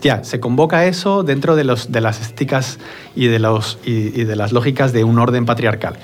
[0.02, 1.88] ya se convoca eso dentro de, las
[2.22, 2.80] estéticas
[3.16, 5.96] y de, los, y, de las lógicas de un orden patriarcal.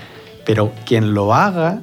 [0.45, 1.81] Pero quien lo haga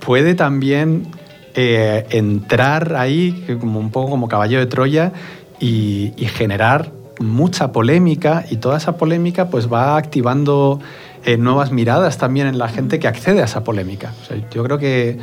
[0.00, 1.08] puede también
[1.54, 5.12] eh, entrar ahí como un poco como caballo de Troya
[5.58, 10.80] y, generar mucha polémica y toda esa polémica pues va activando
[11.24, 14.14] eh, nuevas miradas también en la gente que accede a esa polémica.
[14.52, 15.18] yo creo que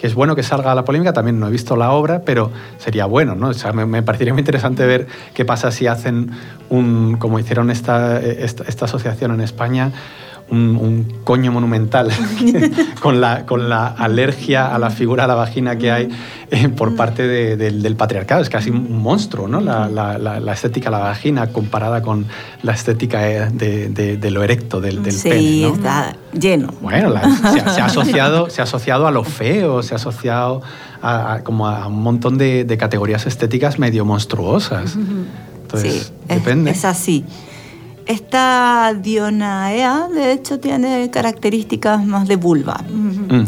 [0.00, 3.04] que es bueno que salga la polémica, también no he visto la obra, pero sería
[3.04, 3.48] bueno, ¿no?
[3.48, 6.30] O sea, me, parecería muy interesante ver qué pasa si hacen
[6.70, 9.92] un, como hicieron esta, esta asociación en España,
[10.50, 12.10] un, coño monumental
[13.00, 16.08] con, la, con la alergia a la figura de la vagina que hay
[16.50, 17.26] eh, por parte
[17.56, 18.42] del patriarcado.
[18.42, 19.60] Es casi un monstruo, ¿no?
[19.60, 22.26] La, la, estética de la vagina comparada con
[22.62, 25.68] la estética eh, de, lo erecto del, del sí, pene.
[25.68, 26.74] está lleno.
[26.80, 27.12] Bueno,
[27.52, 30.62] se, ha asociado, se ha asociado a lo feo, se ha asociado
[31.02, 34.96] a, como a un montón de, categorías estéticas medio monstruosas.
[35.62, 36.70] Entonces, sí, depende.
[36.72, 37.24] es así.
[38.10, 42.82] Esta Dionaea, de hecho, tiene características más de vulva.
[42.90, 43.44] Mm.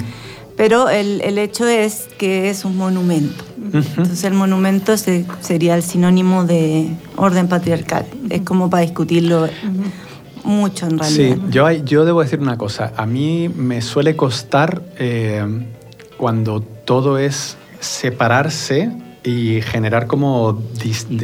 [0.56, 3.42] Pero el, el, hecho es que es un monumento.
[3.72, 8.06] Entonces el monumento sería el sinónimo de orden patriarcal.
[8.30, 9.48] Es como para discutirlo
[10.44, 11.36] mucho en realidad.
[11.36, 12.92] Sí, yo, yo debo decir una cosa.
[12.96, 15.44] A mí me suele costar eh,
[16.16, 18.92] cuando todo es separarse
[19.24, 20.62] y generar como,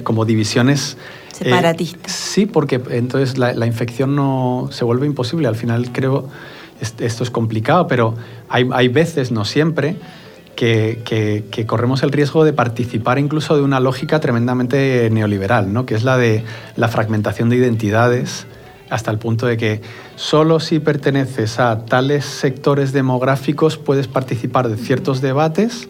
[0.02, 0.96] como divisiones
[1.40, 5.48] eh, sí, porque entonces la, infección no se vuelve imposible.
[5.48, 6.28] Al final creo
[6.80, 8.14] esto es complicado, pero
[8.48, 9.96] hay, hay veces, no siempre,
[10.54, 15.86] que, que, corremos el riesgo de participar incluso de una lógica tremendamente neoliberal, ¿no?
[15.86, 18.46] que es la de la fragmentación de identidades
[18.90, 19.82] hasta el punto de que
[20.16, 25.88] solo si perteneces a tales sectores demográficos puedes participar de ciertos debates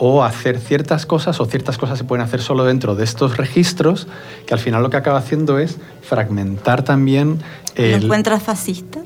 [0.00, 4.08] o hacer ciertas cosas o ciertas cosas se pueden hacer solo dentro de estos registros,
[4.46, 7.38] que al final lo que acaba haciendo es fragmentar también...
[7.76, 8.00] El...
[8.00, 9.00] ¿Lo encuentras fascista?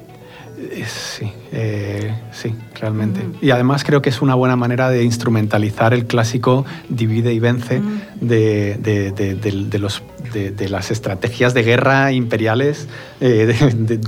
[0.57, 3.21] Eh, sí, eh, sí, realmente.
[3.43, 7.83] Y además creo que es una buena manera de instrumentalizar el clásico divide y vence
[8.21, 10.01] de, de, los,
[10.33, 12.87] de, las estrategias de guerra imperiales,
[13.21, 13.53] eh,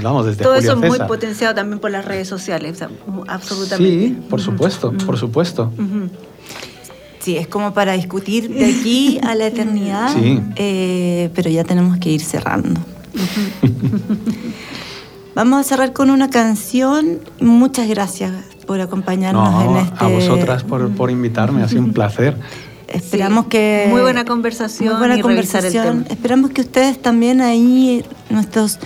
[0.03, 2.81] vamos, desde Todo eso es muy potenciado también por las redes sociales,
[3.27, 4.09] absolutamente.
[4.09, 5.73] Sí, por supuesto, por supuesto.
[7.27, 10.15] Sí, es como para discutir de aquí a la eternidad,
[10.55, 12.81] eh, pero ya tenemos que ir cerrando.
[15.35, 17.19] Vamos a cerrar con una canción.
[17.41, 18.33] Muchas gracias
[18.65, 20.05] por acompañarnos en este.
[20.05, 22.37] A vosotras por, por invitarme, ha sido un placer.
[22.87, 23.89] Esperamos que.
[23.91, 24.91] Muy buena conversación.
[24.91, 26.07] Muy buena conversación.
[26.09, 28.79] Esperamos que ustedes también ahí, nuestros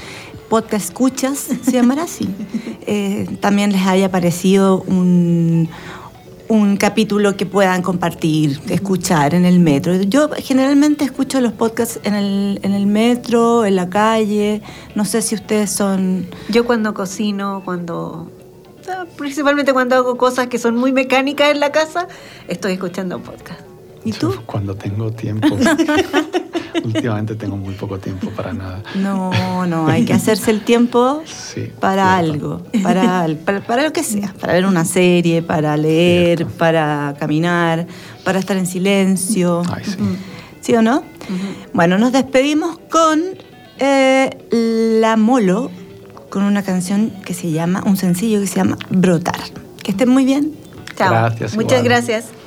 [0.49, 2.28] podcast escuchas, se llamará así,
[2.86, 5.68] eh, también les haya parecido un,
[6.51, 9.94] un capítulo que puedan compartir, escuchar en el metro.
[10.03, 14.61] Yo generalmente escucho los podcasts en el, en el metro, en la calle.
[14.96, 16.26] No sé si ustedes son...
[16.48, 18.32] Yo cuando cocino, cuando...
[19.16, 22.09] Principalmente cuando hago cosas que son muy mecánicas en la casa,
[22.48, 23.70] estoy escuchando podcast.
[24.05, 24.34] ¿Y tú?
[24.46, 25.48] Cuando tengo tiempo.
[26.84, 28.82] Últimamente tengo muy poco tiempo para nada.
[28.94, 31.22] No, no, hay que hacerse el tiempo
[31.80, 33.26] para algo, para,
[33.66, 37.86] para, lo que sea, para ver una serie, para leer, para caminar,
[38.24, 39.62] para estar en silencio.
[40.61, 40.74] sí.
[40.74, 41.03] o no?
[41.72, 43.20] Bueno, nos despedimos con
[43.78, 44.30] eh,
[45.01, 45.70] La Molo,
[46.28, 49.40] con una canción que se llama, un sencillo que se llama Brotar.
[49.82, 50.53] Que estén muy bien.
[50.96, 51.11] Chao.
[51.11, 51.57] Gracias.
[51.57, 52.39] Muchas gracias.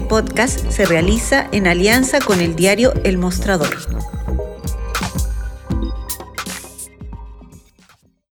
[0.00, 3.99] Este podcast se realiza en alianza con el diario El Mostrador.